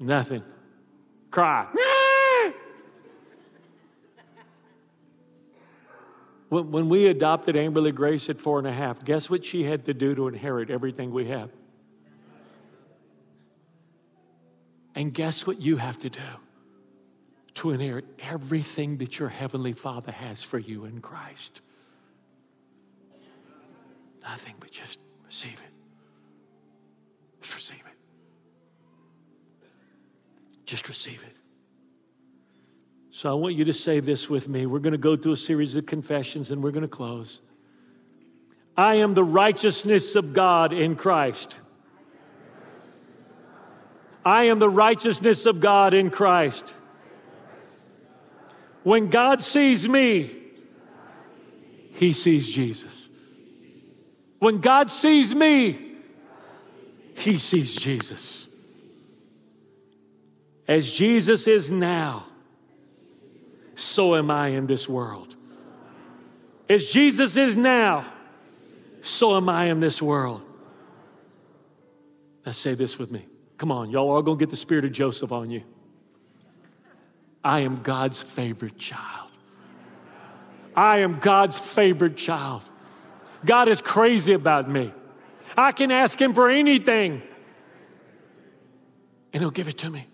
Nothing. 0.00 0.42
Cry. 1.30 1.66
When, 6.50 6.72
when 6.72 6.88
we 6.88 7.06
adopted 7.06 7.54
Amberly 7.54 7.94
Grace 7.94 8.28
at 8.28 8.40
four 8.40 8.58
and 8.58 8.66
a 8.66 8.72
half, 8.72 9.04
guess 9.04 9.30
what 9.30 9.44
she 9.44 9.62
had 9.62 9.84
to 9.84 9.94
do 9.94 10.16
to 10.16 10.26
inherit 10.26 10.68
everything 10.68 11.12
we 11.12 11.28
have? 11.28 11.48
And 14.96 15.14
guess 15.14 15.46
what 15.46 15.60
you 15.60 15.76
have 15.76 15.98
to 16.00 16.10
do 16.10 16.20
to 17.54 17.70
inherit 17.70 18.04
everything 18.18 18.98
that 18.98 19.18
your 19.18 19.28
Heavenly 19.28 19.72
Father 19.74 20.10
has 20.10 20.42
for 20.42 20.58
you 20.58 20.86
in 20.86 21.00
Christ? 21.00 21.60
Nothing 24.22 24.54
but 24.58 24.72
just 24.72 24.98
receive 25.24 25.52
it. 25.52 25.72
Just 27.42 27.54
receive 27.54 27.78
it. 27.78 27.79
Just 30.70 30.88
receive 30.88 31.20
it. 31.24 31.36
So 33.10 33.28
I 33.28 33.34
want 33.34 33.56
you 33.56 33.64
to 33.64 33.72
say 33.72 33.98
this 33.98 34.30
with 34.30 34.48
me. 34.48 34.66
We're 34.66 34.78
going 34.78 34.92
to 34.92 34.98
go 34.98 35.16
through 35.16 35.32
a 35.32 35.36
series 35.36 35.74
of 35.74 35.84
confessions 35.84 36.52
and 36.52 36.62
we're 36.62 36.70
going 36.70 36.82
to 36.82 36.88
close. 36.88 37.40
I 38.76 38.94
am 38.98 39.14
the 39.14 39.24
righteousness 39.24 40.14
of 40.14 40.32
God 40.32 40.72
in 40.72 40.94
Christ. 40.94 41.58
I 44.24 44.44
am 44.44 44.60
the 44.60 44.68
righteousness 44.68 45.44
of 45.44 45.58
God 45.58 45.92
in 45.92 46.08
Christ. 46.08 46.72
When 48.84 49.08
God 49.08 49.42
sees 49.42 49.88
me, 49.88 50.30
he 51.94 52.12
sees 52.12 52.48
Jesus. 52.48 53.08
When 54.38 54.60
God 54.60 54.88
sees 54.88 55.34
me, 55.34 55.96
he 57.16 57.40
sees 57.40 57.74
Jesus. 57.74 58.46
As 60.70 60.88
Jesus 60.88 61.48
is 61.48 61.68
now, 61.68 62.26
so 63.74 64.14
am 64.14 64.30
I 64.30 64.48
in 64.50 64.68
this 64.68 64.88
world. 64.88 65.34
As 66.68 66.86
Jesus 66.86 67.36
is 67.36 67.56
now, 67.56 68.06
so 69.00 69.36
am 69.36 69.48
I 69.48 69.64
in 69.64 69.80
this 69.80 70.00
world. 70.00 70.42
Now 72.46 72.52
say 72.52 72.74
this 72.74 73.00
with 73.00 73.10
me. 73.10 73.26
Come 73.58 73.72
on, 73.72 73.90
y'all 73.90 74.12
are 74.12 74.22
going 74.22 74.38
to 74.38 74.42
get 74.42 74.50
the 74.50 74.56
spirit 74.56 74.84
of 74.84 74.92
Joseph 74.92 75.32
on 75.32 75.50
you. 75.50 75.64
I 77.42 77.60
am 77.60 77.82
God's 77.82 78.22
favorite 78.22 78.78
child. 78.78 79.30
I 80.76 80.98
am 80.98 81.18
God's 81.18 81.58
favorite 81.58 82.16
child. 82.16 82.62
God 83.44 83.66
is 83.66 83.80
crazy 83.80 84.34
about 84.34 84.70
me. 84.70 84.92
I 85.56 85.72
can 85.72 85.90
ask 85.90 86.20
Him 86.20 86.32
for 86.32 86.48
anything, 86.48 87.22
and 89.32 89.42
He'll 89.42 89.50
give 89.50 89.66
it 89.66 89.78
to 89.78 89.90
me. 89.90 90.06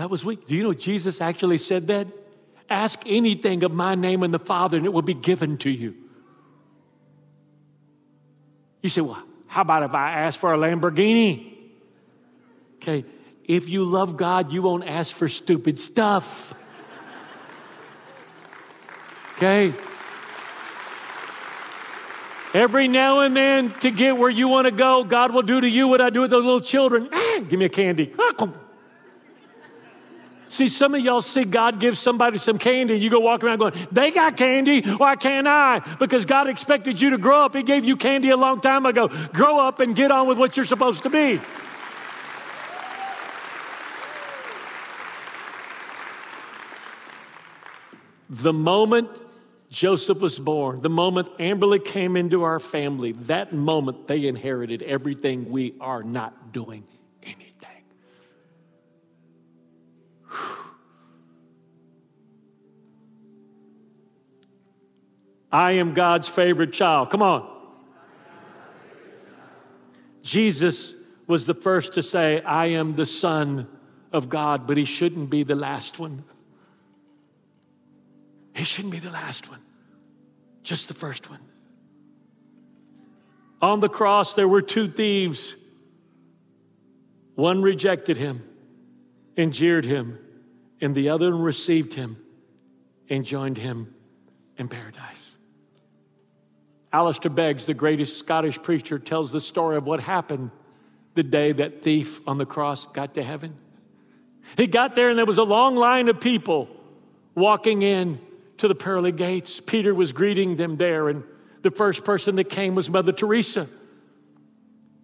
That 0.00 0.08
was 0.08 0.24
weak. 0.24 0.46
Do 0.46 0.54
you 0.54 0.62
know 0.62 0.72
Jesus 0.72 1.20
actually 1.20 1.58
said 1.58 1.88
that? 1.88 2.06
Ask 2.70 3.02
anything 3.04 3.64
of 3.64 3.72
my 3.72 3.94
name 3.94 4.22
and 4.22 4.32
the 4.32 4.38
Father, 4.38 4.78
and 4.78 4.86
it 4.86 4.94
will 4.94 5.02
be 5.02 5.12
given 5.12 5.58
to 5.58 5.68
you. 5.68 5.94
You 8.80 8.88
say, 8.88 9.02
well, 9.02 9.22
how 9.46 9.60
about 9.60 9.82
if 9.82 9.92
I 9.92 10.12
ask 10.12 10.40
for 10.40 10.54
a 10.54 10.56
Lamborghini? 10.56 11.52
Okay, 12.76 13.04
if 13.44 13.68
you 13.68 13.84
love 13.84 14.16
God, 14.16 14.52
you 14.52 14.62
won't 14.62 14.86
ask 14.88 15.14
for 15.14 15.28
stupid 15.28 15.78
stuff. 15.78 16.54
Okay? 19.36 19.74
Every 22.54 22.88
now 22.88 23.20
and 23.20 23.36
then, 23.36 23.70
to 23.80 23.90
get 23.90 24.16
where 24.16 24.30
you 24.30 24.48
want 24.48 24.64
to 24.64 24.70
go, 24.70 25.04
God 25.04 25.34
will 25.34 25.42
do 25.42 25.60
to 25.60 25.68
you 25.68 25.88
what 25.88 26.00
I 26.00 26.08
do 26.08 26.22
with 26.22 26.30
those 26.30 26.42
little 26.42 26.62
children. 26.62 27.10
Ah, 27.12 27.40
give 27.46 27.58
me 27.58 27.66
a 27.66 27.68
candy. 27.68 28.14
See, 30.50 30.68
some 30.68 30.96
of 30.96 31.00
y'all 31.00 31.22
see 31.22 31.44
God 31.44 31.78
give 31.78 31.96
somebody 31.96 32.36
some 32.38 32.58
candy. 32.58 32.98
You 32.98 33.08
go 33.08 33.20
walk 33.20 33.44
around 33.44 33.58
going, 33.58 33.86
they 33.92 34.10
got 34.10 34.36
candy. 34.36 34.80
Why 34.82 35.14
can't 35.14 35.46
I? 35.46 35.78
Because 36.00 36.24
God 36.24 36.48
expected 36.48 37.00
you 37.00 37.10
to 37.10 37.18
grow 37.18 37.44
up. 37.44 37.54
He 37.54 37.62
gave 37.62 37.84
you 37.84 37.96
candy 37.96 38.30
a 38.30 38.36
long 38.36 38.60
time 38.60 38.84
ago. 38.84 39.06
Grow 39.32 39.60
up 39.60 39.78
and 39.78 39.94
get 39.94 40.10
on 40.10 40.26
with 40.26 40.38
what 40.38 40.56
you're 40.56 40.66
supposed 40.66 41.04
to 41.04 41.08
be. 41.08 41.40
The 48.28 48.52
moment 48.52 49.08
Joseph 49.70 50.18
was 50.18 50.40
born, 50.40 50.82
the 50.82 50.90
moment 50.90 51.28
Amberly 51.38 51.82
came 51.84 52.16
into 52.16 52.42
our 52.42 52.58
family, 52.58 53.12
that 53.12 53.52
moment 53.52 54.08
they 54.08 54.26
inherited 54.26 54.82
everything 54.82 55.48
we 55.48 55.74
are 55.80 56.02
not 56.02 56.52
doing 56.52 56.82
I 65.52 65.72
am 65.72 65.94
God's 65.94 66.28
favorite 66.28 66.72
child. 66.72 67.10
Come 67.10 67.22
on. 67.22 67.48
Jesus 70.22 70.94
was 71.26 71.46
the 71.46 71.54
first 71.54 71.94
to 71.94 72.02
say, 72.02 72.42
I 72.42 72.66
am 72.66 72.94
the 72.94 73.06
Son 73.06 73.68
of 74.12 74.28
God, 74.28 74.66
but 74.66 74.76
he 74.76 74.84
shouldn't 74.84 75.30
be 75.30 75.42
the 75.42 75.54
last 75.54 75.98
one. 75.98 76.24
He 78.54 78.64
shouldn't 78.64 78.92
be 78.92 78.98
the 78.98 79.10
last 79.10 79.48
one, 79.48 79.60
just 80.62 80.88
the 80.88 80.94
first 80.94 81.30
one. 81.30 81.40
On 83.62 83.80
the 83.80 83.88
cross, 83.88 84.34
there 84.34 84.48
were 84.48 84.62
two 84.62 84.88
thieves. 84.88 85.54
One 87.34 87.62
rejected 87.62 88.16
him 88.16 88.42
and 89.36 89.52
jeered 89.52 89.84
him, 89.84 90.18
and 90.80 90.94
the 90.94 91.10
other 91.10 91.34
received 91.34 91.94
him 91.94 92.16
and 93.08 93.24
joined 93.24 93.56
him 93.56 93.94
in 94.56 94.68
paradise. 94.68 95.29
Alistair 96.92 97.30
Beggs, 97.30 97.66
the 97.66 97.74
greatest 97.74 98.18
Scottish 98.18 98.60
preacher, 98.60 98.98
tells 98.98 99.30
the 99.30 99.40
story 99.40 99.76
of 99.76 99.86
what 99.86 100.00
happened 100.00 100.50
the 101.14 101.22
day 101.22 101.52
that 101.52 101.82
thief 101.82 102.20
on 102.26 102.38
the 102.38 102.46
cross 102.46 102.86
got 102.86 103.14
to 103.14 103.22
heaven. 103.22 103.56
He 104.56 104.66
got 104.66 104.94
there 104.94 105.10
and 105.10 105.18
there 105.18 105.26
was 105.26 105.38
a 105.38 105.44
long 105.44 105.76
line 105.76 106.08
of 106.08 106.20
people 106.20 106.68
walking 107.34 107.82
in 107.82 108.20
to 108.58 108.68
the 108.68 108.74
pearly 108.74 109.12
gates. 109.12 109.60
Peter 109.60 109.94
was 109.94 110.12
greeting 110.12 110.56
them 110.56 110.76
there, 110.76 111.08
and 111.08 111.24
the 111.62 111.70
first 111.70 112.04
person 112.04 112.36
that 112.36 112.44
came 112.44 112.74
was 112.74 112.90
Mother 112.90 113.12
Teresa. 113.12 113.68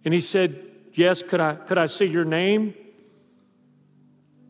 And 0.03 0.13
he 0.13 0.21
said, 0.21 0.63
Yes, 0.93 1.21
could 1.21 1.39
I, 1.39 1.55
could 1.55 1.77
I 1.77 1.85
see 1.85 2.05
your 2.05 2.25
name? 2.25 2.73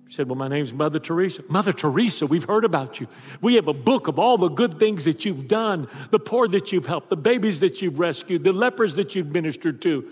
He 0.07 0.13
said, 0.13 0.29
Well, 0.29 0.37
my 0.37 0.47
name's 0.47 0.71
Mother 0.71 0.99
Teresa. 0.99 1.43
Mother 1.49 1.73
Teresa, 1.73 2.25
we've 2.25 2.45
heard 2.45 2.63
about 2.63 2.99
you. 2.99 3.07
We 3.41 3.55
have 3.55 3.67
a 3.67 3.73
book 3.73 4.07
of 4.07 4.17
all 4.17 4.37
the 4.37 4.47
good 4.47 4.79
things 4.79 5.05
that 5.05 5.25
you've 5.25 5.47
done, 5.47 5.89
the 6.11 6.19
poor 6.19 6.47
that 6.47 6.71
you've 6.71 6.85
helped, 6.85 7.09
the 7.09 7.17
babies 7.17 7.59
that 7.59 7.81
you've 7.81 7.99
rescued, 7.99 8.43
the 8.43 8.53
lepers 8.53 8.95
that 8.95 9.15
you've 9.15 9.31
ministered 9.31 9.81
to. 9.81 10.09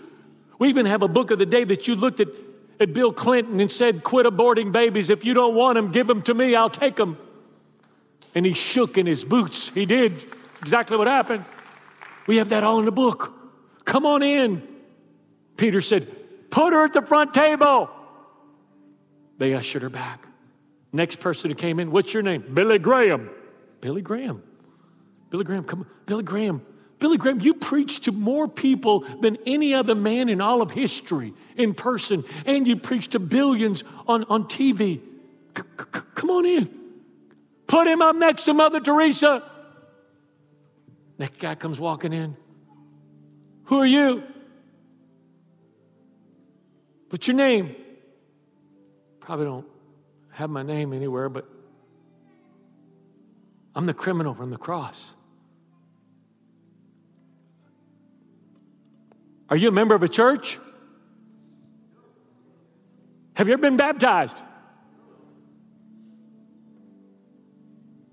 We 0.58 0.68
even 0.68 0.86
have 0.86 1.02
a 1.02 1.08
book 1.08 1.30
of 1.30 1.38
the 1.38 1.46
day 1.46 1.64
that 1.64 1.88
you 1.88 1.94
looked 1.94 2.20
at, 2.20 2.28
at 2.78 2.92
Bill 2.92 3.12
Clinton 3.12 3.58
and 3.60 3.70
said, 3.70 4.04
Quit 4.04 4.26
aborting 4.26 4.70
babies. 4.70 5.08
If 5.08 5.24
you 5.24 5.32
don't 5.32 5.54
want 5.54 5.76
them, 5.76 5.92
give 5.92 6.06
them 6.06 6.20
to 6.22 6.34
me, 6.34 6.54
I'll 6.54 6.70
take 6.70 6.96
them. 6.96 7.16
And 8.34 8.44
he 8.44 8.52
shook 8.52 8.98
in 8.98 9.06
his 9.06 9.24
boots. 9.24 9.70
He 9.70 9.86
did 9.86 10.24
exactly 10.60 10.98
what 10.98 11.06
happened. 11.06 11.46
We 12.26 12.36
have 12.36 12.50
that 12.50 12.64
all 12.64 12.78
in 12.80 12.84
the 12.84 12.92
book. 12.92 13.32
Come 13.86 14.04
on 14.04 14.22
in. 14.22 14.66
Peter 15.56 15.80
said, 15.80 16.50
Put 16.50 16.74
her 16.74 16.84
at 16.84 16.92
the 16.92 17.02
front 17.02 17.32
table. 17.32 17.88
They 19.38 19.54
ushered 19.54 19.82
her 19.82 19.90
back. 19.90 20.26
Next 20.92 21.20
person 21.20 21.50
who 21.50 21.56
came 21.56 21.78
in, 21.78 21.90
what's 21.90 22.14
your 22.14 22.22
name? 22.22 22.44
Billy 22.54 22.78
Graham. 22.78 23.30
Billy 23.80 24.02
Graham. 24.02 24.42
Billy 25.30 25.44
Graham, 25.44 25.64
come 25.64 25.80
on. 25.80 25.86
Billy 26.06 26.22
Graham. 26.22 26.62
Billy 26.98 27.18
Graham, 27.18 27.40
you 27.40 27.52
preached 27.52 28.04
to 28.04 28.12
more 28.12 28.48
people 28.48 29.00
than 29.20 29.36
any 29.46 29.74
other 29.74 29.94
man 29.94 30.30
in 30.30 30.40
all 30.40 30.62
of 30.62 30.70
history 30.70 31.34
in 31.56 31.74
person, 31.74 32.24
and 32.46 32.66
you 32.66 32.76
preached 32.76 33.12
to 33.12 33.18
billions 33.18 33.84
on, 34.08 34.24
on 34.24 34.44
TV. 34.44 35.00
Come 35.52 36.30
on 36.30 36.46
in. 36.46 36.70
Put 37.66 37.86
him 37.86 38.00
up 38.00 38.16
next 38.16 38.44
to 38.44 38.54
Mother 38.54 38.80
Teresa. 38.80 39.42
Next 41.18 41.38
guy 41.38 41.54
comes 41.54 41.78
walking 41.78 42.12
in. 42.12 42.36
Who 43.64 43.80
are 43.80 43.86
you? 43.86 44.22
What's 47.10 47.26
your 47.26 47.36
name? 47.36 47.74
Probably 49.26 49.44
don't 49.44 49.66
have 50.30 50.50
my 50.50 50.62
name 50.62 50.92
anywhere, 50.92 51.28
but 51.28 51.44
I'm 53.74 53.84
the 53.84 53.92
criminal 53.92 54.34
from 54.34 54.50
the 54.50 54.56
cross. 54.56 55.04
Are 59.50 59.56
you 59.56 59.66
a 59.66 59.72
member 59.72 59.96
of 59.96 60.04
a 60.04 60.08
church? 60.08 60.60
Have 63.34 63.48
you 63.48 63.54
ever 63.54 63.62
been 63.62 63.76
baptized? 63.76 64.36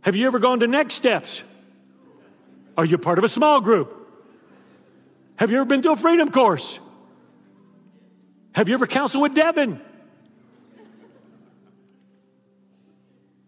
Have 0.01 0.15
you 0.15 0.25
ever 0.25 0.39
gone 0.39 0.61
to 0.61 0.67
next 0.67 0.95
steps? 0.95 1.43
Are 2.75 2.85
you 2.85 2.97
part 2.97 3.19
of 3.19 3.23
a 3.23 3.29
small 3.29 3.61
group? 3.61 3.95
Have 5.35 5.51
you 5.51 5.57
ever 5.57 5.65
been 5.65 5.83
to 5.83 5.91
a 5.91 5.95
freedom 5.95 6.31
course? 6.31 6.79
Have 8.55 8.67
you 8.67 8.73
ever 8.73 8.87
counseled 8.87 9.21
with 9.21 9.35
Devin? 9.35 9.79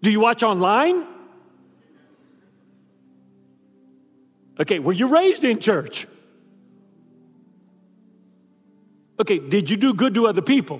Do 0.05 0.11
you 0.11 0.19
watch 0.19 0.43
online? 0.43 1.03
Okay, 4.59 4.77
were 4.77 4.93
you 4.93 5.07
raised 5.07 5.43
in 5.43 5.59
church? 5.59 6.05
Okay, 9.19 9.39
did 9.39 9.67
you 9.67 9.77
do 9.77 9.95
good 9.95 10.13
to 10.13 10.27
other 10.27 10.43
people? 10.43 10.79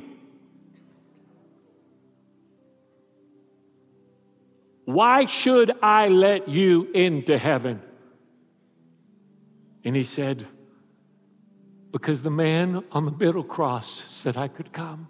Why 4.84 5.26
should 5.26 5.72
I 5.82 6.10
let 6.10 6.48
you 6.48 6.88
into 6.94 7.36
heaven? 7.40 7.82
And 9.84 9.96
he 9.96 10.04
said, 10.04 10.46
Because 11.92 12.22
the 12.22 12.30
man 12.30 12.84
on 12.92 13.06
the 13.06 13.12
middle 13.12 13.44
cross 13.44 14.04
said 14.08 14.38
I 14.38 14.50
could 14.50 14.72
come. 14.72 15.08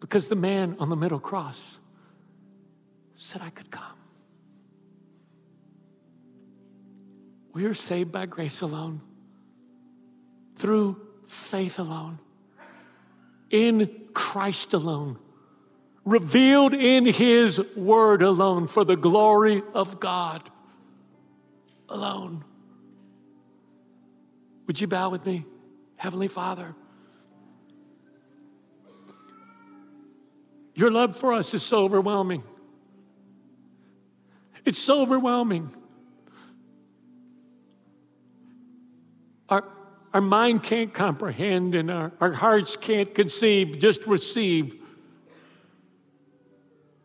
Because 0.00 0.28
the 0.28 0.36
man 0.36 0.76
on 0.78 0.88
the 0.88 0.96
middle 0.96 1.20
cross 1.20 1.78
said 3.16 3.42
I 3.42 3.50
could 3.50 3.70
come. 3.70 3.84
We 7.52 7.66
are 7.66 7.74
saved 7.74 8.10
by 8.10 8.26
grace 8.26 8.60
alone, 8.60 9.02
through 10.56 11.00
faith 11.26 11.78
alone, 11.78 12.18
in 13.50 13.90
Christ 14.14 14.72
alone, 14.72 15.18
revealed 16.04 16.72
in 16.72 17.06
His 17.06 17.60
Word 17.76 18.22
alone, 18.22 18.68
for 18.68 18.84
the 18.84 18.96
glory 18.96 19.62
of 19.74 20.00
God 20.00 20.48
alone. 21.88 22.44
Would 24.66 24.80
you 24.80 24.86
bow 24.86 25.10
with 25.10 25.26
me? 25.26 25.44
Heavenly 25.96 26.28
Father, 26.28 26.74
Your 30.74 30.90
love 30.90 31.16
for 31.16 31.32
us 31.32 31.52
is 31.54 31.62
so 31.62 31.84
overwhelming. 31.84 32.42
It's 34.64 34.78
so 34.78 35.02
overwhelming. 35.02 35.74
Our, 39.48 39.64
our 40.14 40.20
mind 40.20 40.62
can't 40.62 40.92
comprehend 40.92 41.74
and 41.74 41.90
our, 41.90 42.12
our 42.20 42.32
hearts 42.32 42.76
can't 42.76 43.14
conceive, 43.14 43.78
just 43.78 44.06
receive 44.06 44.76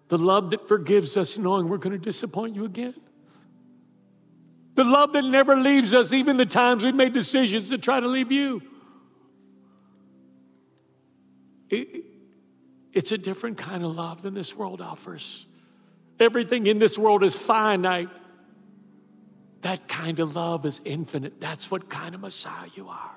the 0.10 0.18
love 0.18 0.52
that 0.52 0.68
forgives 0.68 1.18
us 1.18 1.38
knowing 1.38 1.68
we're 1.68 1.78
going 1.78 1.98
to 1.98 2.04
disappoint 2.04 2.56
you 2.56 2.66
again. 2.66 2.94
The 4.76 4.84
love 4.84 5.14
that 5.14 5.24
never 5.24 5.56
leaves 5.58 5.94
us, 5.94 6.14
even 6.14 6.38
the 6.38 6.46
times 6.46 6.84
we've 6.84 6.94
made 6.94 7.14
decisions 7.14 7.70
to 7.70 7.78
try 7.78 8.00
to 8.00 8.08
leave 8.08 8.32
you. 8.32 8.62
It, 11.70 12.06
it's 12.96 13.12
a 13.12 13.18
different 13.18 13.58
kind 13.58 13.84
of 13.84 13.94
love 13.94 14.22
than 14.22 14.34
this 14.34 14.56
world 14.56 14.82
offers. 14.82 15.46
Everything 16.18 16.66
in 16.66 16.80
this 16.80 16.98
world 16.98 17.24
is 17.24 17.36
finite. 17.36 18.10
That 19.62 19.88
kind 19.90 20.22
of 20.22 20.36
love 20.36 20.66
is 20.66 20.80
infinite. 20.86 21.42
That's 21.42 21.70
what 21.70 21.90
kind 21.90 22.16
of 22.16 22.22
Messiah 22.22 22.70
you 22.74 22.88
are. 22.88 23.16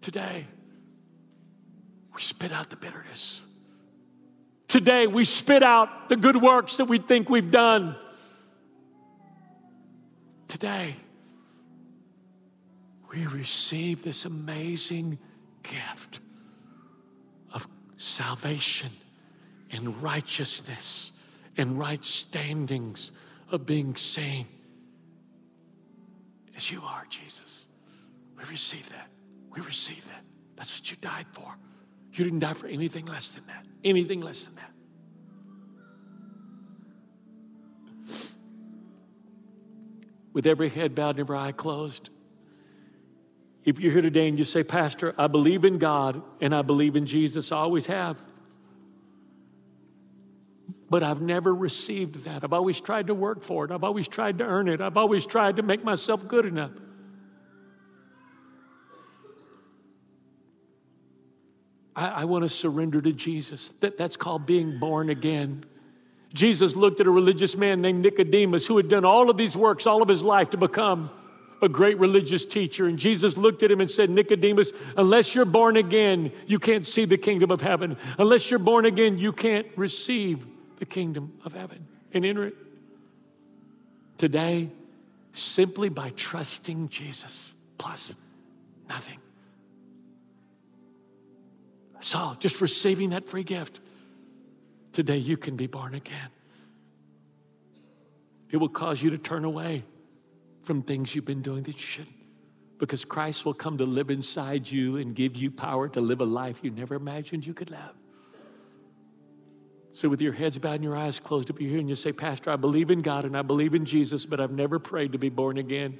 Today, 0.00 0.46
we 2.12 2.20
spit 2.20 2.50
out 2.52 2.70
the 2.70 2.76
bitterness. 2.76 3.40
Today, 4.66 5.06
we 5.06 5.24
spit 5.24 5.62
out 5.62 6.08
the 6.08 6.16
good 6.16 6.36
works 6.36 6.78
that 6.78 6.86
we 6.86 6.98
think 6.98 7.30
we've 7.30 7.52
done. 7.52 7.94
Today, 10.48 10.96
we 13.12 13.26
receive 13.26 14.02
this 14.02 14.24
amazing 14.24 15.18
gift 15.62 16.18
salvation 17.96 18.90
and 19.70 20.02
righteousness 20.02 21.12
and 21.56 21.78
right 21.78 22.04
standings 22.04 23.12
of 23.50 23.66
being 23.66 23.96
seen 23.96 24.46
as 26.56 26.70
you 26.70 26.82
are, 26.82 27.04
Jesus. 27.10 27.66
We 28.36 28.44
receive 28.44 28.88
that. 28.90 29.08
We 29.50 29.60
receive 29.60 30.06
that. 30.08 30.22
That's 30.56 30.78
what 30.78 30.90
you 30.90 30.96
died 31.00 31.26
for. 31.32 31.54
You 32.12 32.24
didn't 32.24 32.40
die 32.40 32.54
for 32.54 32.66
anything 32.66 33.06
less 33.06 33.30
than 33.30 33.46
that. 33.46 33.66
Anything 33.84 34.20
less 34.20 34.44
than 34.44 34.54
that. 34.56 34.70
With 40.32 40.46
every 40.46 40.68
head 40.70 40.94
bowed 40.94 41.10
and 41.10 41.20
every 41.20 41.36
eye 41.36 41.52
closed. 41.52 42.10
If 43.66 43.80
you're 43.80 43.92
here 43.92 44.00
today 44.00 44.28
and 44.28 44.38
you 44.38 44.44
say, 44.44 44.62
Pastor, 44.62 45.12
I 45.18 45.26
believe 45.26 45.64
in 45.64 45.78
God 45.78 46.22
and 46.40 46.54
I 46.54 46.62
believe 46.62 46.94
in 46.94 47.04
Jesus, 47.04 47.50
I 47.50 47.56
always 47.56 47.86
have. 47.86 48.16
But 50.88 51.02
I've 51.02 51.20
never 51.20 51.52
received 51.52 52.24
that. 52.26 52.44
I've 52.44 52.52
always 52.52 52.80
tried 52.80 53.08
to 53.08 53.14
work 53.14 53.42
for 53.42 53.64
it. 53.64 53.72
I've 53.72 53.82
always 53.82 54.06
tried 54.06 54.38
to 54.38 54.44
earn 54.44 54.68
it. 54.68 54.80
I've 54.80 54.96
always 54.96 55.26
tried 55.26 55.56
to 55.56 55.64
make 55.64 55.82
myself 55.82 56.28
good 56.28 56.46
enough. 56.46 56.70
I, 61.96 62.08
I 62.08 62.24
want 62.26 62.44
to 62.44 62.48
surrender 62.48 63.02
to 63.02 63.12
Jesus. 63.12 63.70
That, 63.80 63.98
that's 63.98 64.16
called 64.16 64.46
being 64.46 64.78
born 64.78 65.10
again. 65.10 65.64
Jesus 66.32 66.76
looked 66.76 67.00
at 67.00 67.08
a 67.08 67.10
religious 67.10 67.56
man 67.56 67.80
named 67.80 68.04
Nicodemus 68.04 68.64
who 68.64 68.76
had 68.76 68.88
done 68.88 69.04
all 69.04 69.28
of 69.28 69.36
these 69.36 69.56
works 69.56 69.88
all 69.88 70.02
of 70.02 70.08
his 70.08 70.22
life 70.22 70.50
to 70.50 70.56
become 70.56 71.10
a 71.62 71.68
great 71.68 71.98
religious 71.98 72.44
teacher. 72.44 72.86
And 72.86 72.98
Jesus 72.98 73.36
looked 73.36 73.62
at 73.62 73.70
him 73.70 73.80
and 73.80 73.90
said, 73.90 74.10
Nicodemus, 74.10 74.72
unless 74.96 75.34
you're 75.34 75.44
born 75.44 75.76
again, 75.76 76.32
you 76.46 76.58
can't 76.58 76.86
see 76.86 77.04
the 77.04 77.16
kingdom 77.16 77.50
of 77.50 77.60
heaven. 77.60 77.96
Unless 78.18 78.50
you're 78.50 78.58
born 78.58 78.84
again, 78.84 79.18
you 79.18 79.32
can't 79.32 79.66
receive 79.76 80.46
the 80.78 80.86
kingdom 80.86 81.32
of 81.44 81.52
heaven 81.52 81.86
and 82.12 82.24
enter 82.24 82.46
it. 82.46 82.54
Today, 84.18 84.70
simply 85.32 85.88
by 85.88 86.10
trusting 86.10 86.88
Jesus, 86.88 87.54
plus 87.78 88.14
nothing. 88.88 89.18
So, 92.00 92.36
just 92.38 92.60
receiving 92.60 93.10
that 93.10 93.28
free 93.28 93.42
gift, 93.42 93.80
today 94.92 95.16
you 95.16 95.36
can 95.36 95.56
be 95.56 95.66
born 95.66 95.94
again. 95.94 96.28
It 98.50 98.58
will 98.58 98.68
cause 98.68 99.02
you 99.02 99.10
to 99.10 99.18
turn 99.18 99.44
away 99.44 99.84
from 100.66 100.82
things 100.82 101.14
you've 101.14 101.24
been 101.24 101.42
doing 101.42 101.62
that 101.62 101.74
you 101.74 101.78
shouldn't. 101.78 102.14
Because 102.78 103.04
Christ 103.04 103.46
will 103.46 103.54
come 103.54 103.78
to 103.78 103.86
live 103.86 104.10
inside 104.10 104.70
you 104.70 104.98
and 104.98 105.14
give 105.14 105.36
you 105.36 105.50
power 105.50 105.88
to 105.88 106.00
live 106.00 106.20
a 106.20 106.26
life 106.26 106.58
you 106.62 106.70
never 106.70 106.94
imagined 106.94 107.46
you 107.46 107.54
could 107.54 107.70
live. 107.70 107.94
So, 109.94 110.10
with 110.10 110.20
your 110.20 110.34
heads 110.34 110.58
bowed 110.58 110.74
and 110.74 110.84
your 110.84 110.94
eyes 110.94 111.18
closed, 111.18 111.48
if 111.48 111.58
you're 111.58 111.70
here 111.70 111.78
and 111.78 111.88
you 111.88 111.96
say, 111.96 112.12
Pastor, 112.12 112.50
I 112.50 112.56
believe 112.56 112.90
in 112.90 113.00
God 113.00 113.24
and 113.24 113.34
I 113.34 113.40
believe 113.40 113.72
in 113.74 113.86
Jesus, 113.86 114.26
but 114.26 114.40
I've 114.40 114.50
never 114.50 114.78
prayed 114.78 115.12
to 115.12 115.18
be 115.18 115.30
born 115.30 115.56
again. 115.56 115.98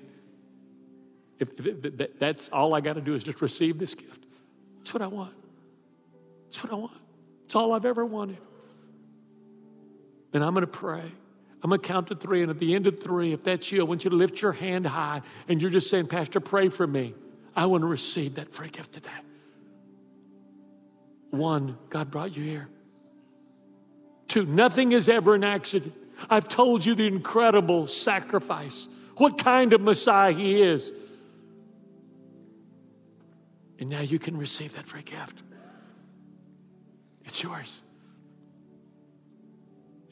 If, 1.38 1.48
if, 1.58 1.82
if 1.82 2.18
that's 2.18 2.50
all 2.50 2.74
I 2.74 2.82
got 2.82 2.94
to 2.94 3.00
do 3.00 3.14
is 3.14 3.24
just 3.24 3.40
receive 3.40 3.78
this 3.78 3.94
gift. 3.94 4.26
That's 4.78 4.92
what 4.92 5.02
I 5.02 5.06
want. 5.06 5.34
That's 6.44 6.62
what 6.62 6.72
I 6.74 6.76
want. 6.76 6.96
It's 7.46 7.54
all 7.54 7.72
I've 7.72 7.86
ever 7.86 8.04
wanted. 8.04 8.38
And 10.34 10.44
I'm 10.44 10.52
going 10.52 10.60
to 10.62 10.66
pray. 10.66 11.10
I'm 11.66 11.70
going 11.70 11.80
to 11.80 11.88
count 11.88 12.06
to 12.10 12.14
three. 12.14 12.42
And 12.42 12.50
at 12.52 12.60
the 12.60 12.76
end 12.76 12.86
of 12.86 13.02
three, 13.02 13.32
if 13.32 13.42
that's 13.42 13.72
you, 13.72 13.80
I 13.80 13.82
want 13.82 14.04
you 14.04 14.10
to 14.10 14.16
lift 14.16 14.40
your 14.40 14.52
hand 14.52 14.86
high 14.86 15.22
and 15.48 15.60
you're 15.60 15.68
just 15.68 15.90
saying, 15.90 16.06
Pastor, 16.06 16.38
pray 16.38 16.68
for 16.68 16.86
me. 16.86 17.12
I 17.56 17.66
want 17.66 17.82
to 17.82 17.88
receive 17.88 18.36
that 18.36 18.54
free 18.54 18.68
gift 18.68 18.92
today. 18.92 19.10
One, 21.30 21.76
God 21.90 22.12
brought 22.12 22.36
you 22.36 22.44
here. 22.44 22.68
Two, 24.28 24.46
nothing 24.46 24.92
is 24.92 25.08
ever 25.08 25.34
an 25.34 25.42
accident. 25.42 25.92
I've 26.30 26.46
told 26.46 26.84
you 26.84 26.94
the 26.94 27.08
incredible 27.08 27.88
sacrifice, 27.88 28.86
what 29.16 29.36
kind 29.36 29.72
of 29.72 29.80
Messiah 29.80 30.30
he 30.30 30.62
is. 30.62 30.92
And 33.80 33.90
now 33.90 34.02
you 34.02 34.20
can 34.20 34.36
receive 34.36 34.76
that 34.76 34.86
free 34.86 35.02
gift. 35.02 35.42
It's 37.24 37.42
yours. 37.42 37.82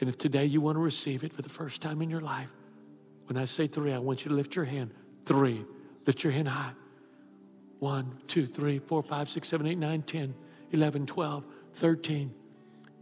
And 0.00 0.08
if 0.08 0.18
today 0.18 0.44
you 0.44 0.60
want 0.60 0.76
to 0.76 0.80
receive 0.80 1.24
it 1.24 1.32
for 1.32 1.42
the 1.42 1.48
first 1.48 1.80
time 1.80 2.02
in 2.02 2.10
your 2.10 2.20
life, 2.20 2.50
when 3.26 3.36
I 3.36 3.44
say 3.44 3.66
three, 3.66 3.92
I 3.92 3.98
want 3.98 4.24
you 4.24 4.30
to 4.30 4.34
lift 4.34 4.54
your 4.54 4.64
hand. 4.64 4.92
Three. 5.24 5.64
Lift 6.06 6.24
your 6.24 6.32
hand 6.32 6.48
high. 6.48 6.72
One, 7.78 8.18
two, 8.26 8.46
three, 8.46 8.78
four, 8.78 9.02
five, 9.02 9.30
six, 9.30 9.48
seven, 9.48 9.66
eight, 9.66 9.78
nine, 9.78 10.02
ten, 10.02 10.34
eleven, 10.72 11.06
twelve, 11.06 11.44
thirteen. 11.72 12.28
10, 12.28 12.34
11, 12.34 12.34
12, 12.34 12.34
13. 12.34 12.34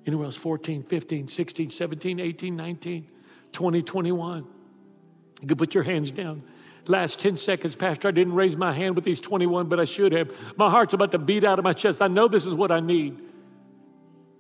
Anywhere 0.07 0.25
else? 0.27 0.37
14, 0.37 0.83
15, 0.83 1.29
16, 1.29 1.71
17, 1.71 2.21
18, 2.21 2.57
19, 2.57 3.09
20, 3.53 3.83
21. 3.83 4.47
You 5.41 5.49
can 5.49 5.57
put 5.57 5.75
your 5.75 5.85
hands 5.85 6.11
down. 6.11 6.43
Last 6.87 7.21
10 7.21 7.37
seconds, 7.37 7.77
Pastor, 7.77 8.09
I 8.09 8.11
didn't 8.11 8.35
raise 8.35 8.57
my 8.57 8.73
hand 8.73 8.97
with 8.97 9.05
these 9.05 9.21
21, 9.21 9.69
but 9.69 9.79
I 9.79 9.85
should 9.85 10.13
have. 10.13 10.35
My 10.57 10.69
heart's 10.69 10.95
about 10.95 11.13
to 11.13 11.19
beat 11.19 11.45
out 11.45 11.59
of 11.59 11.65
my 11.65 11.73
chest. 11.73 12.03
I 12.03 12.09
know 12.09 12.27
this 12.27 12.45
is 12.45 12.55
what 12.55 12.73
I 12.73 12.81
need. 12.81 13.21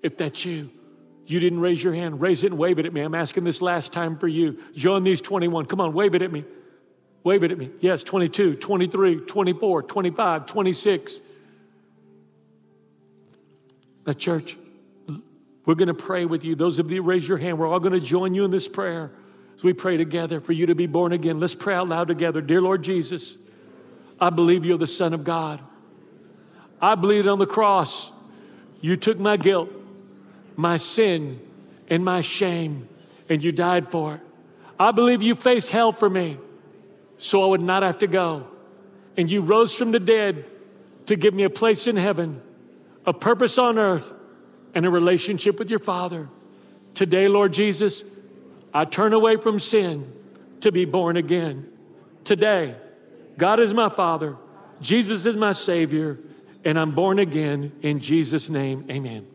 If 0.02 0.16
that's 0.16 0.44
you, 0.44 0.70
you 1.32 1.40
didn't 1.40 1.60
raise 1.60 1.82
your 1.82 1.94
hand, 1.94 2.20
raise 2.20 2.44
it 2.44 2.48
and 2.52 2.58
wave 2.58 2.78
it 2.78 2.86
at 2.86 2.92
me. 2.92 3.00
I'm 3.00 3.14
asking 3.14 3.44
this 3.44 3.62
last 3.62 3.92
time 3.92 4.18
for 4.18 4.28
you. 4.28 4.62
Join 4.74 5.02
these 5.02 5.20
21. 5.20 5.66
Come 5.66 5.80
on, 5.80 5.92
wave 5.92 6.14
it 6.14 6.22
at 6.22 6.30
me. 6.30 6.44
Wave 7.24 7.42
it 7.44 7.50
at 7.50 7.58
me. 7.58 7.70
Yes, 7.80 8.02
22, 8.02 8.56
23, 8.56 9.20
24, 9.20 9.82
25, 9.82 10.46
26. 10.46 11.20
Now, 14.06 14.12
church, 14.12 14.56
we're 15.64 15.76
going 15.76 15.88
to 15.88 15.94
pray 15.94 16.24
with 16.24 16.44
you. 16.44 16.56
Those 16.56 16.78
of 16.78 16.90
you 16.90 17.02
raise 17.02 17.26
your 17.26 17.38
hand, 17.38 17.58
we're 17.58 17.68
all 17.68 17.80
going 17.80 17.92
to 17.92 18.00
join 18.00 18.34
you 18.34 18.44
in 18.44 18.50
this 18.50 18.66
prayer 18.66 19.12
as 19.54 19.62
we 19.62 19.72
pray 19.72 19.96
together 19.96 20.40
for 20.40 20.52
you 20.52 20.66
to 20.66 20.74
be 20.74 20.86
born 20.86 21.12
again. 21.12 21.38
Let's 21.38 21.54
pray 21.54 21.74
out 21.74 21.88
loud 21.88 22.08
together. 22.08 22.40
Dear 22.40 22.60
Lord 22.60 22.82
Jesus, 22.82 23.36
I 24.20 24.30
believe 24.30 24.64
you're 24.64 24.78
the 24.78 24.86
Son 24.86 25.14
of 25.14 25.22
God. 25.22 25.60
I 26.80 26.96
believe 26.96 27.28
on 27.28 27.38
the 27.38 27.46
cross. 27.46 28.10
You 28.80 28.96
took 28.96 29.20
my 29.20 29.36
guilt 29.36 29.70
my 30.56 30.76
sin 30.76 31.40
and 31.88 32.04
my 32.04 32.20
shame, 32.20 32.88
and 33.28 33.42
you 33.42 33.52
died 33.52 33.90
for 33.90 34.16
it. 34.16 34.20
I 34.78 34.92
believe 34.92 35.22
you 35.22 35.34
faced 35.34 35.70
hell 35.70 35.92
for 35.92 36.08
me 36.08 36.38
so 37.18 37.42
I 37.42 37.46
would 37.46 37.62
not 37.62 37.82
have 37.82 37.98
to 37.98 38.06
go. 38.06 38.46
And 39.16 39.30
you 39.30 39.42
rose 39.42 39.74
from 39.74 39.92
the 39.92 40.00
dead 40.00 40.50
to 41.06 41.16
give 41.16 41.34
me 41.34 41.44
a 41.44 41.50
place 41.50 41.86
in 41.86 41.96
heaven, 41.96 42.40
a 43.06 43.12
purpose 43.12 43.58
on 43.58 43.78
earth, 43.78 44.12
and 44.74 44.86
a 44.86 44.90
relationship 44.90 45.58
with 45.58 45.70
your 45.70 45.78
Father. 45.78 46.28
Today, 46.94 47.28
Lord 47.28 47.52
Jesus, 47.52 48.02
I 48.72 48.84
turn 48.84 49.12
away 49.12 49.36
from 49.36 49.58
sin 49.58 50.12
to 50.60 50.72
be 50.72 50.84
born 50.84 51.16
again. 51.16 51.68
Today, 52.24 52.76
God 53.36 53.60
is 53.60 53.74
my 53.74 53.88
Father, 53.88 54.36
Jesus 54.80 55.26
is 55.26 55.36
my 55.36 55.52
Savior, 55.52 56.18
and 56.64 56.78
I'm 56.78 56.92
born 56.92 57.18
again 57.18 57.72
in 57.82 58.00
Jesus' 58.00 58.48
name. 58.48 58.86
Amen. 58.90 59.26